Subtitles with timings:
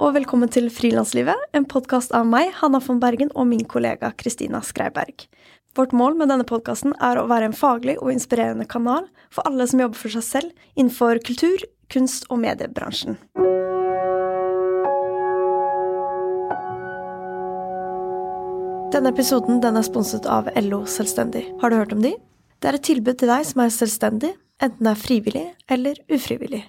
[0.00, 4.62] og velkommen til Frilanslivet, en podkast av meg, Hanna von Bergen, og min kollega Kristina
[4.64, 5.26] Skreiberg.
[5.76, 9.66] Vårt mål med denne podkasten er å være en faglig og inspirerende kanal for alle
[9.68, 13.20] som jobber for seg selv innenfor kultur, kunst og mediebransjen.
[18.96, 21.44] Denne episoden den er sponset av LO Selvstendig.
[21.60, 22.16] Har du hørt om de?
[22.56, 26.64] Det er et tilbud til deg som er selvstendig, enten det er frivillig eller ufrivillig.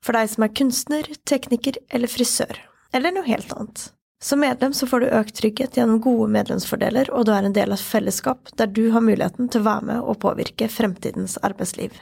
[0.00, 2.56] For deg som er kunstner, tekniker eller frisør.
[2.96, 3.90] Eller noe helt annet.
[4.20, 7.72] Som medlem så får du økt trygghet gjennom gode medlemsfordeler, og du er en del
[7.72, 11.96] av et fellesskap der du har muligheten til å være med og påvirke fremtidens arbeidsliv.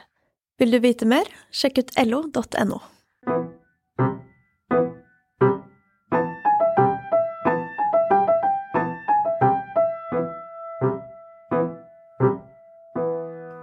[0.58, 2.80] Vil du vite mer, sjekk ut lo.no.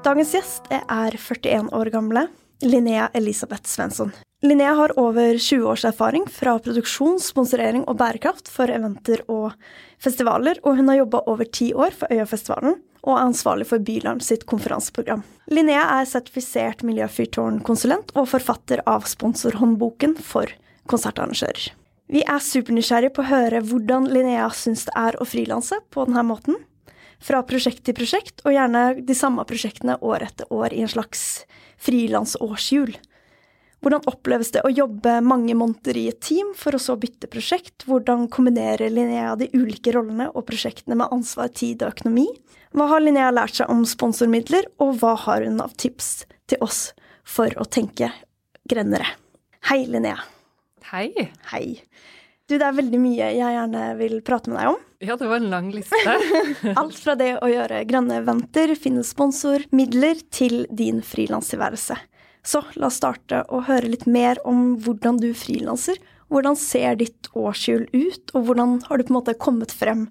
[0.06, 2.27] Dagens gjest er 41 år gamle
[2.62, 4.12] Linnea Elisabeth Svensson.
[4.42, 9.56] Linnea har over 20 års erfaring fra produksjon, sponsorering og bærekraft for eventer og
[10.02, 14.20] festivaler, og hun har jobba over ti år for Øyafestivalen og er ansvarlig for Bylarm
[14.24, 15.24] sitt konferanseprogram.
[15.54, 20.50] Linnea er sertifisert miljøfyrtårnkonsulent og forfatter av sponsorhåndboken for
[20.90, 21.72] konsertarrangører.
[22.10, 26.26] Vi er supernysgjerrige på å høre hvordan Linnea syns det er å frilanse på denne
[26.26, 26.58] måten.
[27.24, 31.46] Fra prosjekt til prosjekt, og gjerne de samme prosjektene år etter år i en slags
[31.82, 32.96] frilansårshjul.
[33.85, 37.86] Hvordan oppleves det å jobbe mange måneder i et team for å så bytte prosjekt?
[37.86, 42.26] Hvordan kombinerer Linnea de ulike rollene og prosjektene med ansvar, tid og økonomi?
[42.74, 46.80] Hva har Linnea lært seg om sponsormidler, og hva har hun av tips til oss
[47.21, 48.10] for å tenke
[48.66, 49.05] grønnere?
[49.70, 50.18] Hei, Linnea.
[50.90, 51.12] Hei.
[51.54, 51.66] Hei.
[52.49, 54.82] Du, det er veldig mye jeg gjerne vil prate med deg om.
[55.04, 55.96] Ja, det var en lang liste.
[56.79, 61.98] Alt fra det å gjøre grønne eventer, finne sponsormidler, til din frilanstilværelse.
[62.46, 66.00] Så la oss starte å høre litt mer om hvordan du frilanser.
[66.31, 70.08] Hvordan ser ditt årshjul ut, og hvordan har du på en måte kommet frem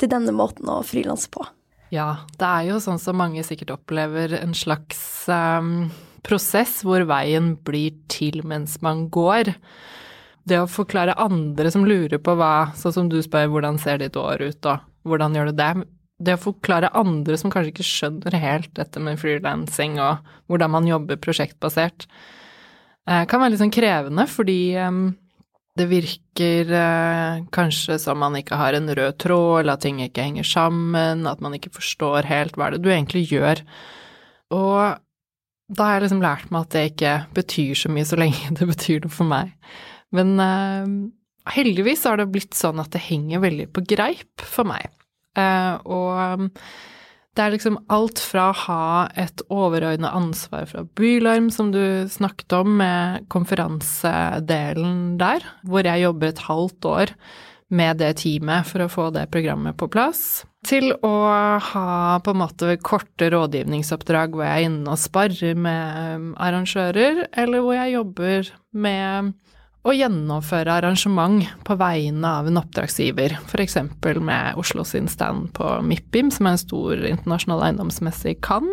[0.00, 1.46] til denne måten å frilanse på?
[1.94, 4.98] Ja, det er jo sånn som mange sikkert opplever, en slags
[5.30, 5.88] um,
[6.26, 9.54] prosess hvor veien blir til mens man går
[10.46, 14.16] det å forklare andre som lurer på hva, sånn som du spør hvordan ser ditt
[14.20, 15.70] år ut, og hvordan gjør du det,
[16.22, 20.88] det å forklare andre som kanskje ikke skjønner helt dette med freelancing og hvordan man
[20.88, 22.06] jobber prosjektbasert,
[23.08, 25.00] eh, kan være litt sånn krevende, fordi eh,
[25.76, 30.24] det virker eh, kanskje som man ikke har en rød tråd, eller at ting ikke
[30.24, 33.60] henger sammen, at man ikke forstår helt hva det er du egentlig gjør.
[34.56, 35.02] Og
[35.66, 38.70] da har jeg liksom lært meg at det ikke betyr så mye så lenge det
[38.70, 39.52] betyr noe for meg.
[40.14, 40.90] Men uh,
[41.56, 44.90] heldigvis har det blitt sånn at det henger veldig på greip for meg.
[45.36, 46.50] Uh, og um,
[47.36, 48.84] det er liksom alt fra å ha
[49.20, 56.32] et overordna ansvar fra Bylarm, som du snakket om, med konferansedelen der, hvor jeg jobber
[56.32, 57.12] et halvt år
[57.76, 61.14] med det teamet for å få det programmet på plass, til å
[61.62, 67.66] ha på en måte korte rådgivningsoppdrag hvor jeg er inne og sparrer med arrangører, eller
[67.66, 68.52] hvor jeg jobber
[68.86, 69.34] med
[69.86, 73.78] å gjennomføre arrangement på vegne av en oppdragsgiver, f.eks.
[74.18, 78.66] med Oslo sin stand på MIPIM, som er en stor internasjonal eiendomsmessig kan,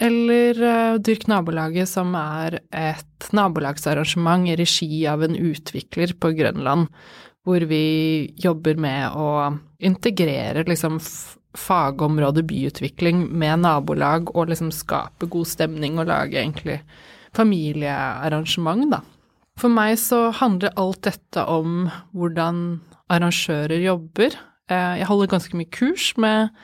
[0.00, 6.88] eller uh, Dyrk nabolaget, som er et nabolagsarrangement i regi av en utvikler på Grønland,
[7.44, 7.84] hvor vi
[8.40, 9.30] jobber med å
[9.80, 11.00] integrere liksom
[11.56, 16.78] fagområdet byutvikling med nabolag og liksom skape god stemning og lage egentlig
[17.36, 19.00] familiearrangement, da.
[19.60, 22.80] For meg så handler alt dette om hvordan
[23.12, 24.36] arrangører jobber.
[24.70, 26.54] Eh, jeg holder ganske mye kurs med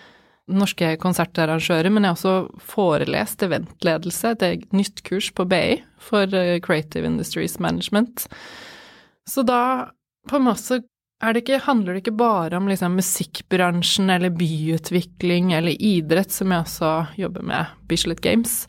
[0.46, 6.60] norske konsertarrangører, men jeg har også forelest eventledelse, et nytt kurs på BI for eh,
[6.64, 8.28] Creative Industries Management.
[9.28, 9.90] Så da
[10.30, 10.84] på en måte
[11.20, 16.66] det ikke, handler det ikke bare om liksom musikkbransjen eller byutvikling eller idrett, som jeg
[16.66, 18.66] også jobber med, Bislett Games.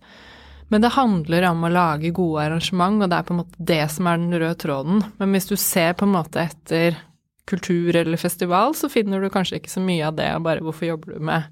[0.68, 3.84] Men det handler om å lage gode arrangement, og det er på en måte det
[3.94, 5.04] som er den røde tråden.
[5.20, 6.98] Men hvis du ser på en måte etter
[7.48, 10.90] kultur eller festival, så finner du kanskje ikke så mye av det, og bare hvorfor
[10.90, 11.48] jobber du med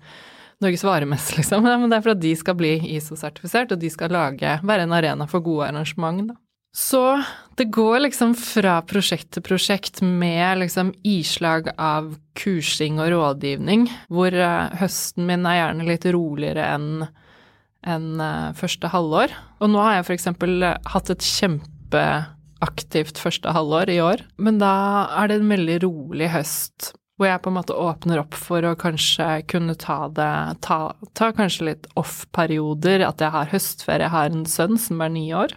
[0.63, 1.63] Norges varemesse, liksom.
[1.81, 4.95] Men det er for at de skal bli ISO-sertifisert, og de skal lage, være en
[4.95, 6.39] arena for gode arrangement, da.
[6.75, 7.23] Så
[7.55, 14.35] det går liksom fra prosjekt til prosjekt med liksom islag av kursing og rådgivning, hvor
[14.35, 17.05] eh, høsten min er gjerne litt roligere enn
[17.87, 19.33] enn eh, første halvår.
[19.61, 20.27] Og nå har jeg f.eks.
[20.33, 24.75] Eh, hatt et kjempeaktivt første halvår i år, men da
[25.21, 26.93] er det en veldig rolig høst.
[27.15, 30.31] Hvor jeg på en måte åpner opp for å kanskje kunne ta det
[30.65, 30.79] Ta,
[31.15, 34.03] ta kanskje litt off-perioder, at jeg har høstferie.
[34.03, 35.55] Jeg har en sønn som er ni år.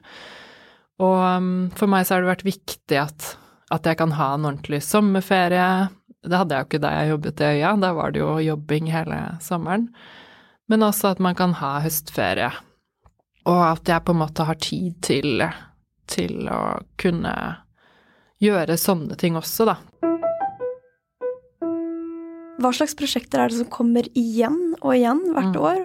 [1.02, 3.32] Og um, for meg så har det vært viktig at
[3.74, 5.88] at jeg kan ha en ordentlig sommerferie.
[6.24, 8.88] Det hadde jeg jo ikke da jeg jobbet i Øya, da var det jo jobbing
[8.92, 9.88] hele sommeren.
[10.68, 12.50] Men også at man kan ha høstferie.
[13.48, 15.44] Og at jeg på en måte har tid til,
[16.10, 16.60] til å
[17.00, 17.34] kunne
[18.42, 19.78] gjøre sånne ting også, da.
[22.58, 25.60] Hva slags prosjekter er det som kommer igjen og igjen hvert mm.
[25.62, 25.84] år?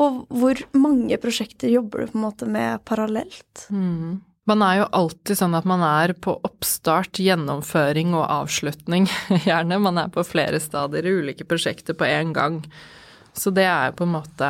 [0.00, 3.66] Og hvor mange prosjekter jobber du på en måte med parallelt?
[3.68, 4.22] Mm.
[4.44, 9.08] Man er jo alltid sånn at man er på oppstart, gjennomføring og avslutning,
[9.48, 9.80] gjerne.
[9.82, 12.60] Man er på flere stadier i ulike prosjekter på én gang.
[13.34, 14.48] Så det er jo på en måte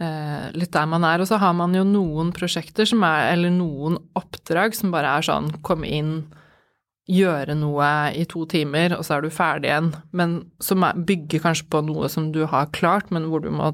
[0.00, 1.20] eh, litt der man er.
[1.20, 5.26] Og så har man jo noen prosjekter som er, eller noen oppdrag som bare er
[5.26, 6.18] sånn kom inn,
[7.06, 9.92] gjøre noe i to timer, og så er du ferdig igjen.
[10.16, 13.70] Men som bygger kanskje på noe som du har klart, men hvor du må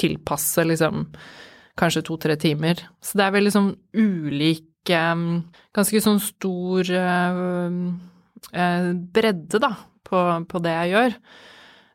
[0.00, 1.08] tilpasse liksom
[1.78, 2.78] kanskje to-tre timer.
[3.02, 7.38] Så det er veldig sånn ulik ganske sånn stor eh,
[8.52, 9.72] eh, bredde, da,
[10.04, 11.18] på, på, det jeg gjør.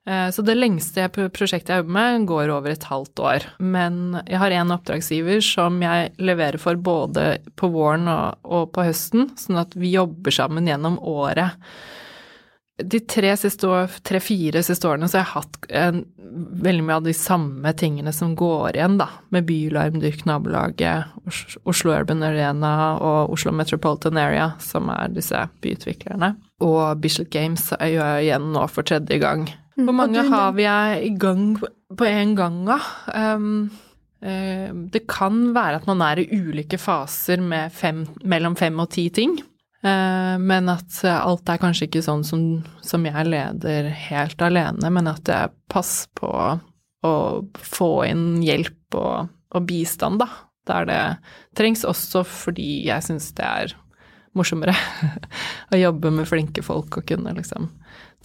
[0.10, 3.48] Eh, så det lengste prosjektet jeg jobber med, går over et halvt år.
[3.62, 7.30] Men jeg har en oppdragsgiver som jeg leverer for både
[7.60, 11.58] på våren og, på høsten, sånn at vi jobber sammen gjennom året
[12.80, 13.68] de tre siste
[14.08, 16.02] tre-fire siste årene så har jeg hatt en,
[16.64, 19.08] veldig mye av de samme tingene som går igjen, da.
[19.34, 21.10] Med Bylarm, Dyrk nabolaget,
[21.68, 26.36] Oslo Urban Arena og Oslo Metropolitan Area, som er disse byutviklerne.
[26.64, 29.48] Og Bislett Games gjør jeg igjen nå for tredje gang.
[29.80, 30.66] Mm, Hvor mange har vi
[31.08, 31.54] i gang
[31.98, 32.80] på en gang, da?
[33.16, 33.70] Um,
[34.26, 38.92] uh, det kan være at man er i ulike faser med fem, mellom fem og
[38.96, 39.38] ti ting.
[39.80, 42.44] Uh, men at alt er kanskje ikke sånn som,
[42.84, 46.34] som, jeg leder helt alene, men at jeg passer på
[47.08, 47.16] å
[47.56, 50.28] få inn hjelp og, og bistand, da.
[50.70, 51.04] Der det
[51.58, 53.78] trengs, også fordi jeg syns det er
[54.38, 54.76] morsommere
[55.74, 57.70] å jobbe med flinke folk og kunne liksom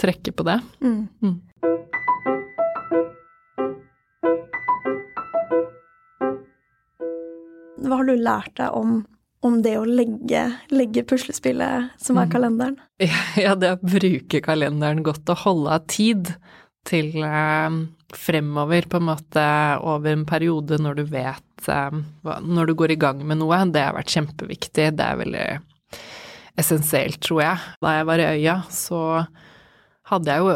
[0.00, 0.58] trekke på det.
[0.84, 1.08] Mm.
[1.22, 1.40] Mm.
[7.84, 9.02] Hva har du lært deg om
[9.44, 12.32] om det å legge, legge puslespillet som er mm.
[12.32, 12.78] kalenderen?
[13.44, 16.30] Ja, det å bruke kalenderen godt og holde av tid
[16.88, 17.76] til eh,
[18.14, 19.44] fremover, på en måte
[19.84, 23.84] over en periode når du vet eh, Når du går i gang med noe, det
[23.84, 24.90] har vært kjempeviktig.
[24.96, 25.46] Det er veldig
[26.60, 27.74] essensielt, tror jeg.
[27.82, 29.00] Da jeg var i Øya, så
[30.10, 30.54] hadde jeg jo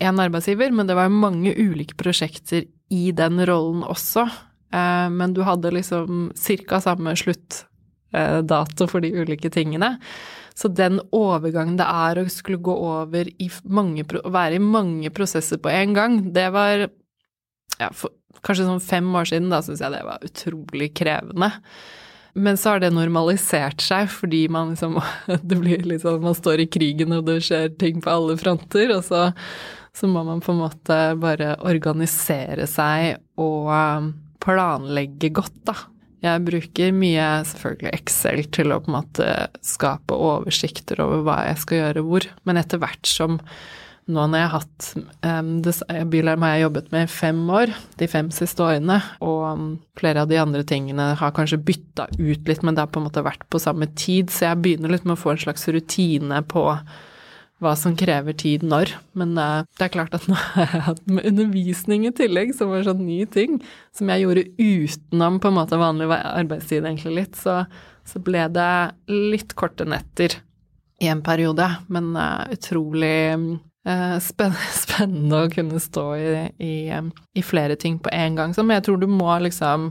[0.00, 4.26] én arbeidsgiver, men det var mange ulike prosjekter i den rollen også.
[4.72, 6.80] Eh, men du hadde liksom ca.
[6.82, 7.64] samme slutt
[8.12, 9.98] Eh, for de ulike tingene.
[10.54, 15.58] Så den overgangen det er å skulle gå over i mange, være i mange prosesser
[15.62, 16.88] på en gang, det var
[17.78, 18.10] ja, for,
[18.42, 21.52] kanskje sånn fem år siden, da syns jeg det var utrolig krevende.
[22.34, 24.98] Men så har det normalisert seg fordi man liksom
[25.50, 28.92] Det blir litt sånn man står i krigen og det skjer ting på alle fronter,
[28.94, 29.30] og så,
[29.96, 35.76] så må man på en måte bare organisere seg og um, planlegge godt, da.
[36.20, 39.28] Jeg bruker mye selvfølgelig Excel til å på en måte
[39.64, 43.38] skape oversikter over hva jeg skal gjøre hvor, men etter hvert som
[44.10, 44.88] nå når jeg har hatt
[45.26, 45.50] um,
[46.12, 50.24] Bylarm har jeg jobbet med i fem år, de fem siste årene, og um, flere
[50.24, 53.24] av de andre tingene har kanskje bytta ut litt, men det har på en måte
[53.26, 56.66] vært på samme tid, så jeg begynner litt med å få en slags rutine på
[57.60, 58.94] hva som krever tid når.
[59.18, 62.72] Men uh, det er klart at nå har jeg hatt med undervisning i tillegg, som
[62.72, 63.60] var sånn ny ting,
[63.96, 67.62] som jeg gjorde utenom på en måte vanlig arbeidstid egentlig litt, så,
[68.08, 68.70] så ble det
[69.12, 70.40] litt korte netter
[71.00, 71.68] i en periode.
[71.92, 73.60] Men uh, utrolig
[74.82, 76.72] spennende å kunne stå i, i,
[77.34, 78.54] i, flere ting på en gang.
[78.56, 79.90] Som jeg tror du må liksom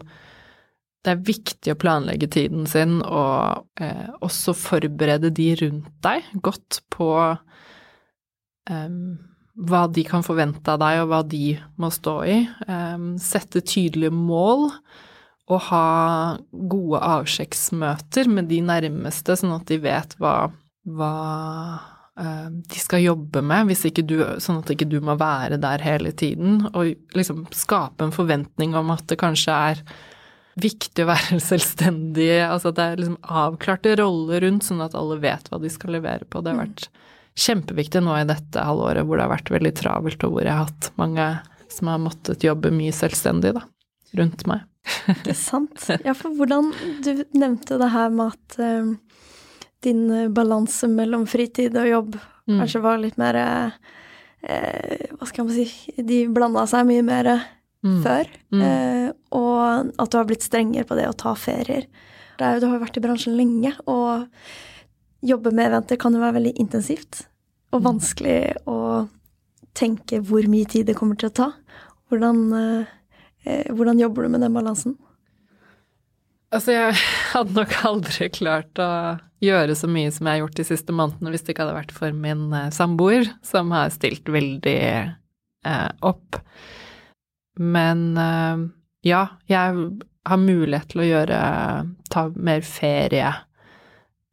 [1.06, 6.82] det er viktig å planlegge tiden sin og eh, også forberede de rundt deg godt
[6.92, 7.08] på
[8.68, 8.98] eh,
[9.70, 12.36] hva de kan forvente av deg, og hva de må stå i.
[12.44, 14.68] Eh, sette tydelige mål
[15.50, 15.86] og ha
[16.52, 20.52] gode avsjekksmøter med de nærmeste, sånn at de vet hva,
[20.86, 21.14] hva
[22.20, 23.70] de skal jobbe med,
[24.04, 26.66] du, sånn at ikke du må være der hele tiden.
[26.74, 29.84] Og liksom skape en forventning om at det kanskje er
[30.60, 35.20] viktig å være selvstendig, altså at det er liksom avklarte roller rundt, sånn at alle
[35.24, 36.44] vet hva de skal levere på.
[36.44, 36.66] Det har mm.
[36.66, 36.90] vært
[37.40, 40.68] kjempeviktig nå i dette halvåret hvor det har vært veldig travelt, og hvor jeg har
[40.68, 41.30] hatt mange
[41.70, 43.64] som har måttet jobbe mye selvstendig, da,
[44.20, 44.66] rundt meg.
[45.26, 45.84] Det er sant.
[46.06, 46.72] Ja, for hvordan
[47.04, 48.96] Du nevnte det her med at uh,
[49.86, 52.58] din balanse mellom fritid og jobb mm.
[52.58, 57.30] kanskje var litt mer eh, Hva skal man si De blanda seg mye mer
[57.86, 58.00] mm.
[58.04, 58.30] før.
[58.52, 58.64] Mm.
[58.66, 61.88] Eh, og at du har blitt strengere på det å ta ferier.
[62.40, 64.28] Det er jo, du har jo vært i bransjen lenge, og
[65.26, 67.26] jobbe med eventer kan jo være veldig intensivt
[67.76, 68.40] og vanskelig
[68.72, 69.08] å
[69.78, 71.50] tenke hvor mye tid det kommer til å ta.
[72.10, 72.40] Hvordan,
[73.44, 74.98] eh, hvordan jobber du med den balansen?
[76.50, 76.98] Altså, jeg
[77.36, 78.90] hadde nok aldri klart å
[79.44, 81.96] gjøre så mye som jeg har gjort de siste månedene hvis det ikke hadde vært
[81.96, 86.40] for min eh, samboer, som har stilt veldig eh, opp.
[87.60, 88.66] Men eh,
[89.08, 89.84] ja, jeg
[90.30, 91.44] har mulighet til å gjøre
[92.12, 93.32] ta mer ferie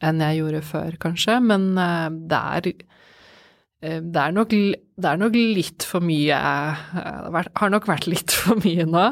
[0.04, 5.20] enn jeg gjorde før, kanskje, men eh, det er eh, det er, nok, det er
[5.20, 6.82] nok litt for mye eh,
[7.28, 9.06] Det har nok vært litt for mye nå.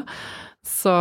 [0.65, 0.93] Så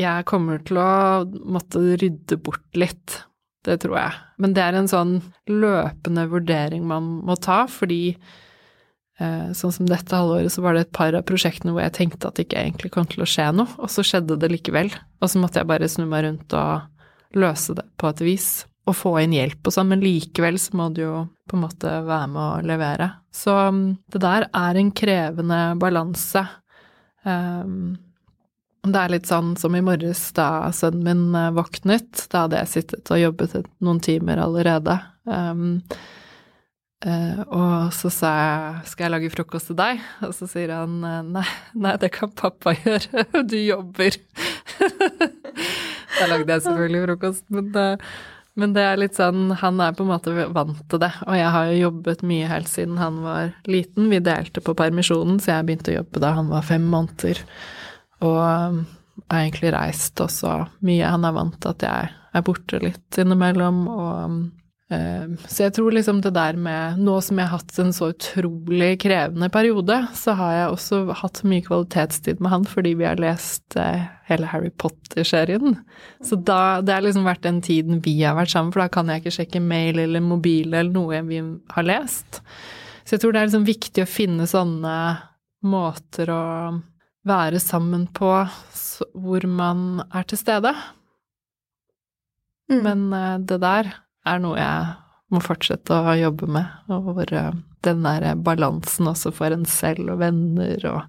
[0.00, 3.22] jeg kommer til å måtte rydde bort litt.
[3.66, 4.18] Det tror jeg.
[4.38, 5.14] Men det er en sånn
[5.50, 10.94] løpende vurdering man må ta, fordi eh, sånn som dette halvåret så var det et
[10.94, 13.72] par av prosjektene hvor jeg tenkte at det ikke egentlig kom til å skje noe,
[13.80, 14.92] og så skjedde det likevel.
[15.18, 18.48] Og så måtte jeg bare snu meg rundt og løse det på et vis.
[18.86, 21.16] Og få inn hjelp og sånn, men likevel så må du jo
[21.50, 23.10] på en måte være med å levere.
[23.34, 26.44] Så mm, det der er en krevende balanse.
[27.26, 27.96] Um,
[28.92, 32.26] det er litt sånn som i morges da sønnen min eh, våknet.
[32.32, 34.98] Da hadde jeg sittet og jobbet noen timer allerede.
[35.26, 35.80] Um,
[37.06, 41.00] uh, og så sa jeg 'skal jeg lage frokost til deg?' Og så sier han
[41.32, 44.20] nei, nei det kan pappa gjøre, du jobber.
[46.20, 47.96] da lagde jeg selvfølgelig frokost, men, uh,
[48.56, 51.50] men det er litt sånn Han er på en måte vant til det, og jeg
[51.56, 54.08] har jo jobbet mye helt siden han var liten.
[54.12, 57.42] Vi delte på permisjonen, så jeg begynte å jobbe da han var fem måneder.
[58.24, 58.84] Og
[59.26, 61.08] jeg har egentlig reist også mye.
[61.08, 64.38] Han er vant at jeg er borte litt innimellom, og um,
[64.92, 68.10] eh, så jeg tror liksom det der med Nå som jeg har hatt en så
[68.12, 73.20] utrolig krevende periode, så har jeg også hatt mye kvalitetstid med han fordi vi har
[73.22, 75.78] lest eh, hele Harry Potter-serien.
[76.24, 79.08] Så da Det har liksom vært den tiden vi har vært sammen, for da kan
[79.08, 81.40] jeg ikke sjekke mail eller mobil eller noe vi
[81.72, 82.42] har lest.
[83.06, 84.96] Så jeg tror det er liksom viktig å finne sånne
[85.66, 86.44] måter å
[87.26, 88.30] være sammen på
[89.16, 90.72] hvor man er til stede.
[92.70, 92.82] Mm.
[92.82, 93.92] Men eh, det der
[94.26, 94.94] er noe jeg
[95.34, 97.52] må fortsette å jobbe med, og eh,
[97.86, 101.02] den der balansen også for en selv og venner og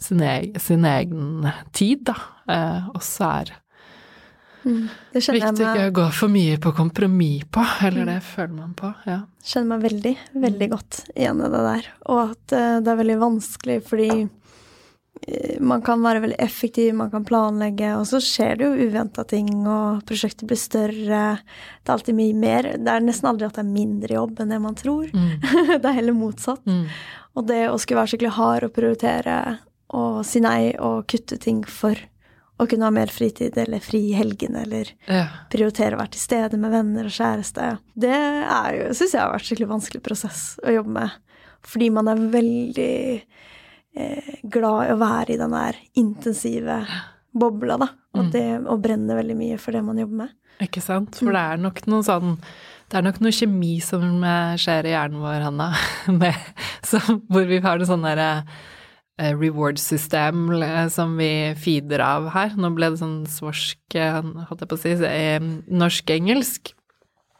[0.00, 2.18] sin, egen, sin egen tid, da,
[2.52, 3.56] eh, også er
[4.66, 4.88] Mm.
[5.14, 8.08] Viktig ikke å gå for mye på kompromiss på, eller Mm.
[8.08, 9.20] det føler man på, ja.
[9.46, 11.86] kjenner meg veldig, veldig godt igjen i det der.
[12.10, 14.08] Og at det er veldig vanskelig fordi
[15.60, 19.48] man kan være veldig effektiv, man kan planlegge, og så skjer det jo uventa ting,
[19.66, 21.22] og prosjektet blir større.
[21.82, 22.68] Det er alltid mye mer.
[22.78, 25.08] Det er nesten aldri at det er mindre jobb enn det man tror.
[25.12, 25.30] Mm.
[25.80, 26.62] det er heller motsatt.
[26.68, 26.84] Mm.
[27.36, 29.38] Og det å skulle være skikkelig hard og prioritere
[29.96, 31.98] og si nei og kutte ting for
[32.56, 35.26] å kunne ha mer fritid eller fri i helgene eller Ja.
[35.52, 39.34] prioritere å være til stede med venner og kjæreste, det er jo, syns jeg har
[39.34, 41.10] vært skikkelig vanskelig prosess å jobbe med.
[41.66, 42.96] Fordi man er veldig
[43.96, 46.80] eh, glad i å være i den der intensive
[47.36, 47.88] bobla, da.
[48.16, 48.30] Og, Mm.
[48.32, 50.30] det, og brenner veldig mye for det man jobber med.
[50.64, 51.16] Ikke sant?
[51.18, 52.38] For det er nok noe sånn
[52.88, 54.22] det er nok noe kjemi som
[54.56, 55.72] skjer i hjernen vår, Hanna,
[56.22, 56.36] med,
[56.86, 58.46] så, hvor vi har det sånn derre
[59.18, 62.54] eh, reward-system eh, som vi feeder av her.
[62.56, 64.94] Nå ble det sånn svorsk, eh, holdt jeg på å si,
[65.82, 66.72] norsk-engelsk.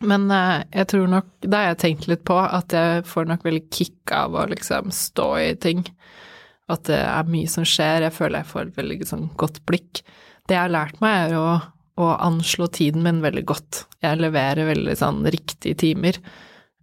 [0.03, 3.63] Men jeg tror nok, Da har jeg tenkt litt på, at jeg får nok veldig
[3.73, 5.87] kick av å liksom stå i ting.
[6.73, 10.03] At det er mye som skjer, jeg føler jeg får et veldig sånn godt blikk.
[10.47, 11.53] Det jeg har lært meg, er å,
[12.03, 13.85] å anslå tiden min veldig godt.
[14.03, 16.19] Jeg leverer veldig sånn riktige timer.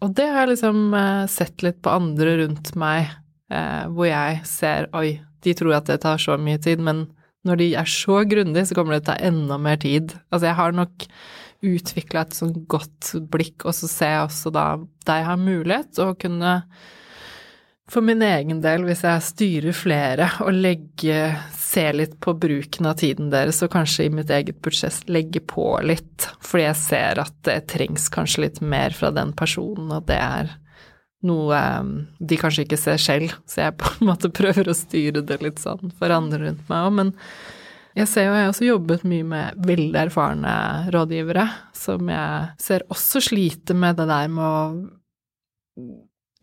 [0.04, 3.12] Og det har jeg liksom eh, sett litt på andre rundt meg,
[3.52, 7.06] eh, hvor jeg ser oi, de tror at det tar så mye tid, men
[7.48, 10.16] når de er så grundige, så kommer det til å ta enda mer tid.
[10.32, 11.08] Altså jeg har nok
[11.64, 14.68] utvikla et sånn godt blikk, og så ser jeg også da
[15.08, 16.58] der har mulighet, å kunne
[17.92, 22.96] for min egen del, hvis jeg styrer flere og legger, ser litt på bruken av
[23.02, 27.36] tiden deres, og kanskje i mitt eget budsjett legge på litt, fordi jeg ser at
[27.48, 30.54] det trengs kanskje litt mer fra den personen, og det er
[31.28, 35.26] noe um, de kanskje ikke ser selv, så jeg på en måte prøver å styre
[35.26, 37.14] det litt sånn for andre rundt meg òg, men
[38.00, 40.54] jeg ser jo jeg har også jobbet mye med veldig erfarne
[40.96, 41.46] rådgivere,
[41.78, 45.92] som jeg ser også slite med det der med å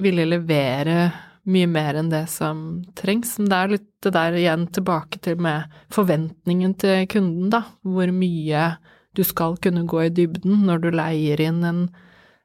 [0.00, 1.00] ville levere
[1.46, 3.38] mye mer enn det som trengs.
[3.38, 7.62] Men det er litt det der igjen tilbake til med forventningen til kunden, da.
[7.84, 8.76] Hvor mye
[9.16, 11.80] du skal kunne gå i dybden når du leier inn en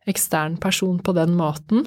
[0.08, 1.86] ekstern person på den måten.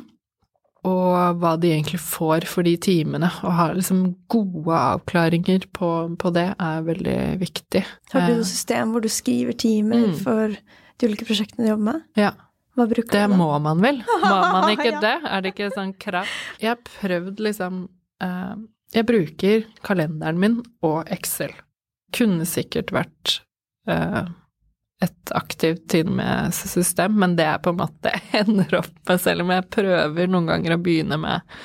[0.86, 3.26] Og hva de egentlig får for de timene.
[3.42, 7.82] Å ha liksom gode avklaringer på, på det er veldig viktig.
[8.12, 10.14] Har du Eh, noe system hvor du skriver timer Mm.
[10.22, 10.54] for
[10.98, 12.02] de ulike prosjektene du jobber med?
[12.16, 12.30] Ja.
[12.78, 14.00] Hva bruker Det du Det må man vel?
[14.06, 15.00] Må man ikke Ja.
[15.02, 15.14] det?
[15.26, 16.30] Er det ikke sånn krav?
[16.62, 17.86] Jeg har prøvd liksom
[18.22, 18.54] uh,
[18.94, 21.52] Jeg bruker kalenderen min og Excel.
[22.14, 23.40] Kunne sikkert vært
[23.90, 24.30] uh,
[25.04, 29.20] et aktivt tid med system, men det er på en måte jeg ender opp med,
[29.22, 31.58] selv om jeg prøver noen ganger å begynne med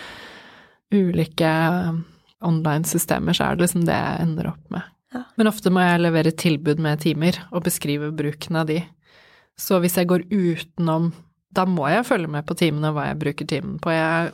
[0.93, 1.93] ulike eh,
[2.45, 4.85] online-systemer, så er det liksom det jeg ender opp med.
[5.13, 5.23] Ja.
[5.37, 8.79] Men ofte må jeg levere tilbud med timer og beskrive bruken av de.
[9.59, 11.11] Så hvis jeg går utenom
[11.53, 13.91] Da må jeg følge med på timene og hva jeg bruker timen på.
[13.93, 14.31] Jeg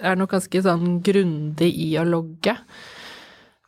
[0.00, 2.54] er nok ganske sånn grundig i å logge.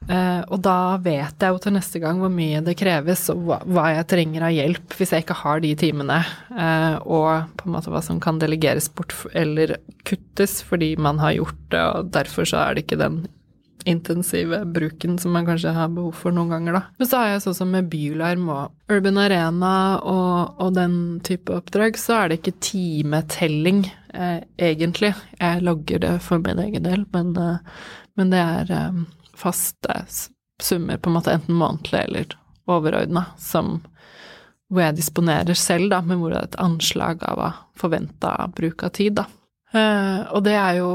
[0.02, 3.58] Uh, og da vet jeg jo til neste gang hvor mye det kreves, og hva,
[3.70, 6.18] hva jeg trenger av hjelp hvis jeg ikke har de timene.
[6.56, 9.76] uh, og på en måte hva som kan delegeres bort eller
[10.08, 13.22] kuttes fordi man har gjort det, og derfor så er det ikke den
[13.88, 16.82] intensive bruken som man kanskje har behov for noen ganger, da.
[16.98, 20.96] Men så har jeg sånn som med Bylarm og Urban Arena og, og den
[21.26, 23.84] type oppdrag, så er det ikke timetelling,
[24.14, 24.38] eh,
[24.70, 25.14] egentlig.
[25.38, 27.88] Jeg logger det for min egen del, men, eh,
[28.20, 29.02] men det er eh,
[29.38, 30.02] faste
[30.62, 32.36] summer, på en måte enten månedlig eller
[32.70, 33.80] overordna, som
[34.72, 37.44] hvor jeg disponerer selv, da, men hvor det er et anslag av
[37.76, 39.26] forventa bruk av tid, da.
[39.72, 40.88] Eh, og det er jo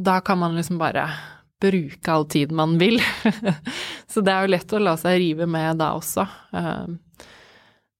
[0.00, 1.02] Da kan man liksom bare
[1.60, 3.00] bruke all tid man vil.
[4.12, 6.26] så det er jo lett å la seg rive med da også.
[6.52, 7.28] Eh,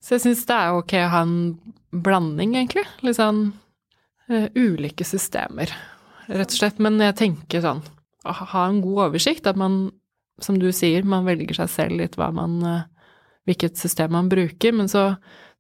[0.03, 1.39] så jeg syns det er ok å ha en
[1.93, 2.87] blanding, egentlig.
[3.05, 3.49] Litt sånn
[4.31, 5.73] eh, ulike systemer,
[6.29, 6.83] rett og slett.
[6.83, 7.85] Men jeg tenker sånn
[8.29, 9.91] ha en god oversikt, at man,
[10.43, 12.87] som du sier, man velger seg selv litt hva man eh,
[13.49, 15.15] Hvilket system man bruker, men så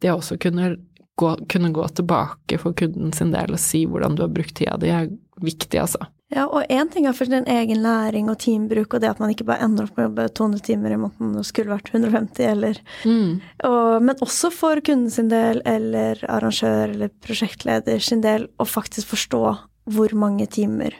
[0.05, 0.75] det å også kunne
[1.17, 4.75] gå, kunne gå tilbake for kunden sin del og si hvordan du har brukt tida
[4.76, 5.09] di, er
[5.40, 6.11] viktig, altså.
[6.28, 9.30] Ja, og én ting er for den egen læring og teambruk, og det at man
[9.32, 12.44] ikke bare ender opp med å jobbe 200 timer i måneden og skulle vært 150,
[12.44, 13.41] eller Mm.
[13.64, 19.06] og, Men også for kunden sin del, eller arrangør eller prosjektleder sin del, å faktisk
[19.08, 20.93] forstå hvor mange timer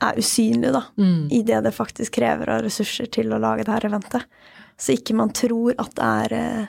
[0.00, 1.28] er usynlige, da, Mm.
[1.32, 4.22] i det det faktisk krever av ressurser til å lage det her eventet.
[4.78, 6.66] Så ikke man tror at det er eh,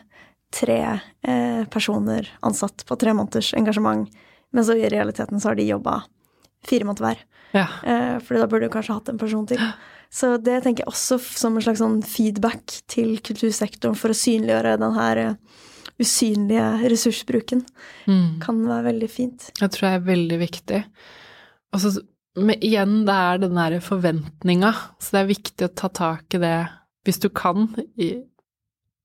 [0.51, 4.09] tre eh, personer ansatt på tre måneders engasjement,
[4.51, 6.03] men så i realiteten så har de jobba
[6.69, 7.25] fire måneder hver.
[7.55, 7.67] Ja.
[7.87, 9.61] Eh, for da burde du kanskje hatt en person til.
[10.15, 14.77] Så det tenker jeg også som en slags sånn feedback til kultursektoren for å synliggjøre
[14.79, 15.63] den her eh,
[15.99, 17.65] usynlige ressursbruken.
[18.07, 18.37] Mm.
[18.43, 19.49] Kan være veldig fint.
[19.59, 20.83] Jeg tror det er veldig viktig.
[21.75, 21.97] Og så
[22.35, 26.41] men igjen, det er den derre forventninga, så det er viktig å ta tak i
[26.43, 26.57] det
[27.07, 28.09] hvis du kan i,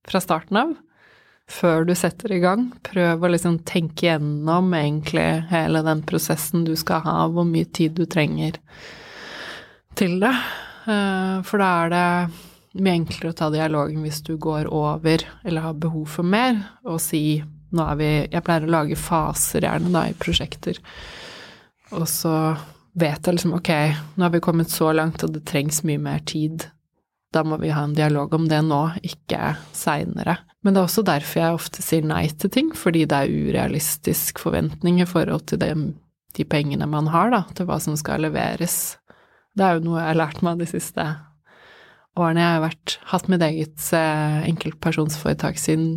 [0.08, 0.72] fra starten av.
[1.50, 2.68] Før du setter i gang.
[2.86, 7.96] Prøv å liksom tenke gjennom egentlig hele den prosessen du skal ha, hvor mye tid
[7.98, 8.60] du trenger
[9.98, 10.34] til det.
[10.86, 15.66] Eh, For da er det mye enklere å ta dialogen hvis du går over eller
[15.66, 19.92] har behov for mer, og si nå er vi Jeg pleier å lage faser gjerne
[19.94, 20.78] da i prosjekter.
[21.94, 22.34] Og så
[22.98, 23.70] vet jeg liksom ok,
[24.16, 26.66] nå har vi kommet så langt og det trengs mye mer tid.
[27.30, 30.40] Da må vi ha en dialog om det nå, ikke seinere.
[30.64, 34.42] Men det er også derfor jeg ofte sier nei til ting, fordi det er urealistisk
[34.42, 35.70] forventning i forhold til det,
[36.36, 38.98] de pengene man har, da, til hva som skal leveres.
[39.54, 41.06] Det er jo noe jeg har lært meg de siste
[42.18, 42.42] årene.
[42.42, 45.90] Jeg har vært, hatt mitt eget eh, enkeltpersonsforetak siden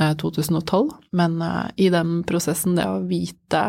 [0.00, 3.66] eh, 2012, men eh, i den prosessen, det å vite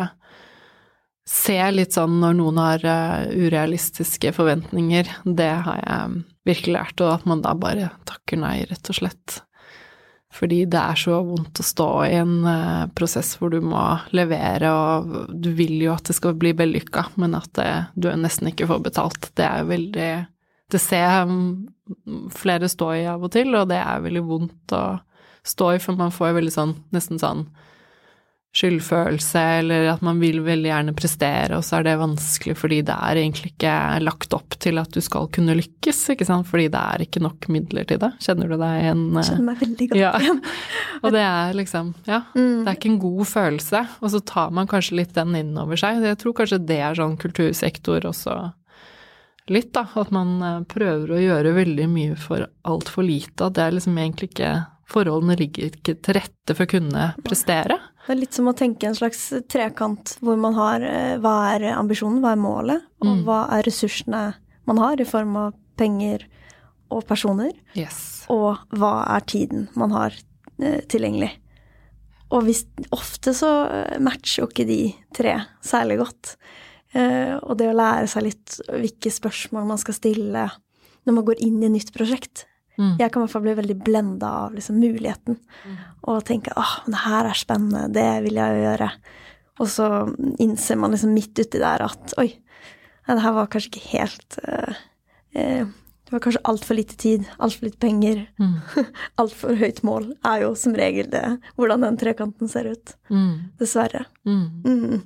[1.25, 7.13] Se litt sånn når noen har eh, urealistiske forventninger, det har jeg virkelig lært, og
[7.17, 9.39] at man da bare takker nei, rett og slett.
[10.35, 13.83] Fordi det er så vondt å stå i en eh, prosess hvor du må
[14.15, 18.51] levere, og du vil jo at det skal bli vellykka, men at det, du nesten
[18.51, 19.29] ikke får betalt.
[19.37, 20.09] Det er jo veldig
[20.73, 24.85] Det ser mm, flere stå i av og til, og det er veldig vondt å
[25.45, 27.45] stå i, for man får veldig sånn, nesten sånn
[28.55, 32.95] skyldfølelse, eller at man vil veldig gjerne prestere, og så er det vanskelig fordi det
[32.95, 33.73] er egentlig ikke
[34.05, 37.49] lagt opp til at du skal kunne lykkes, ikke sant, fordi det er ikke nok
[37.51, 38.13] midler til det.
[38.23, 39.03] Kjenner du deg igjen?
[39.11, 39.27] eh?
[39.27, 40.11] Kjenner meg veldig godt Ja.
[40.23, 40.39] igjen.
[41.03, 42.63] Og det er liksom, ja, Mm.
[42.63, 45.99] det er ikke en god følelse, og så tar man kanskje litt den innover seg.
[46.07, 48.37] Jeg tror kanskje det er sånn kultursektor også
[49.51, 53.67] litt, da, at man eh, prøver å gjøre veldig mye for altfor lite, at det
[53.67, 54.53] er liksom egentlig ikke
[54.85, 57.73] Forholdene ligger ikke til rette for å kunne prestere.
[58.05, 61.63] Det er litt som å tenke en slags trekant hvor man har eh, hva er
[61.73, 63.23] ambisjonen, hva er målet, og Mm.
[63.25, 64.35] hva er ressursene
[64.67, 66.25] man har i form av penger
[66.91, 68.25] og personer, Yes.
[68.29, 70.13] og hva er tiden man har
[70.61, 71.31] eh, tilgjengelig.
[72.31, 74.79] Og hvis, ofte så eh, matcher jo ikke de
[75.13, 76.35] tre særlig godt.
[76.95, 80.45] Og det å lære seg litt hvilke spørsmål man skal stille
[81.05, 82.45] når man går inn i et nytt prosjekt.
[82.77, 82.95] Mm.
[82.99, 85.37] Jeg kan i hvert fall bli veldig blenda av liksom, muligheten.
[86.09, 88.89] Og tenke åh, det her er spennende, det vil jeg jo gjøre.
[89.63, 89.87] Og så
[90.43, 92.33] innser man liksom midt uti der at oi,
[93.07, 94.75] det her var kanskje ikke helt uh,
[95.37, 95.65] uh,
[96.05, 98.57] Det var kanskje altfor lite tid, altfor lite penger, Mm.
[99.21, 101.23] altfor høyt mål, er jo som regel det,
[101.55, 102.95] hvordan den trekanten ser ut.
[103.09, 103.55] Mm.
[103.61, 104.03] Dessverre.
[104.27, 105.01] Mm.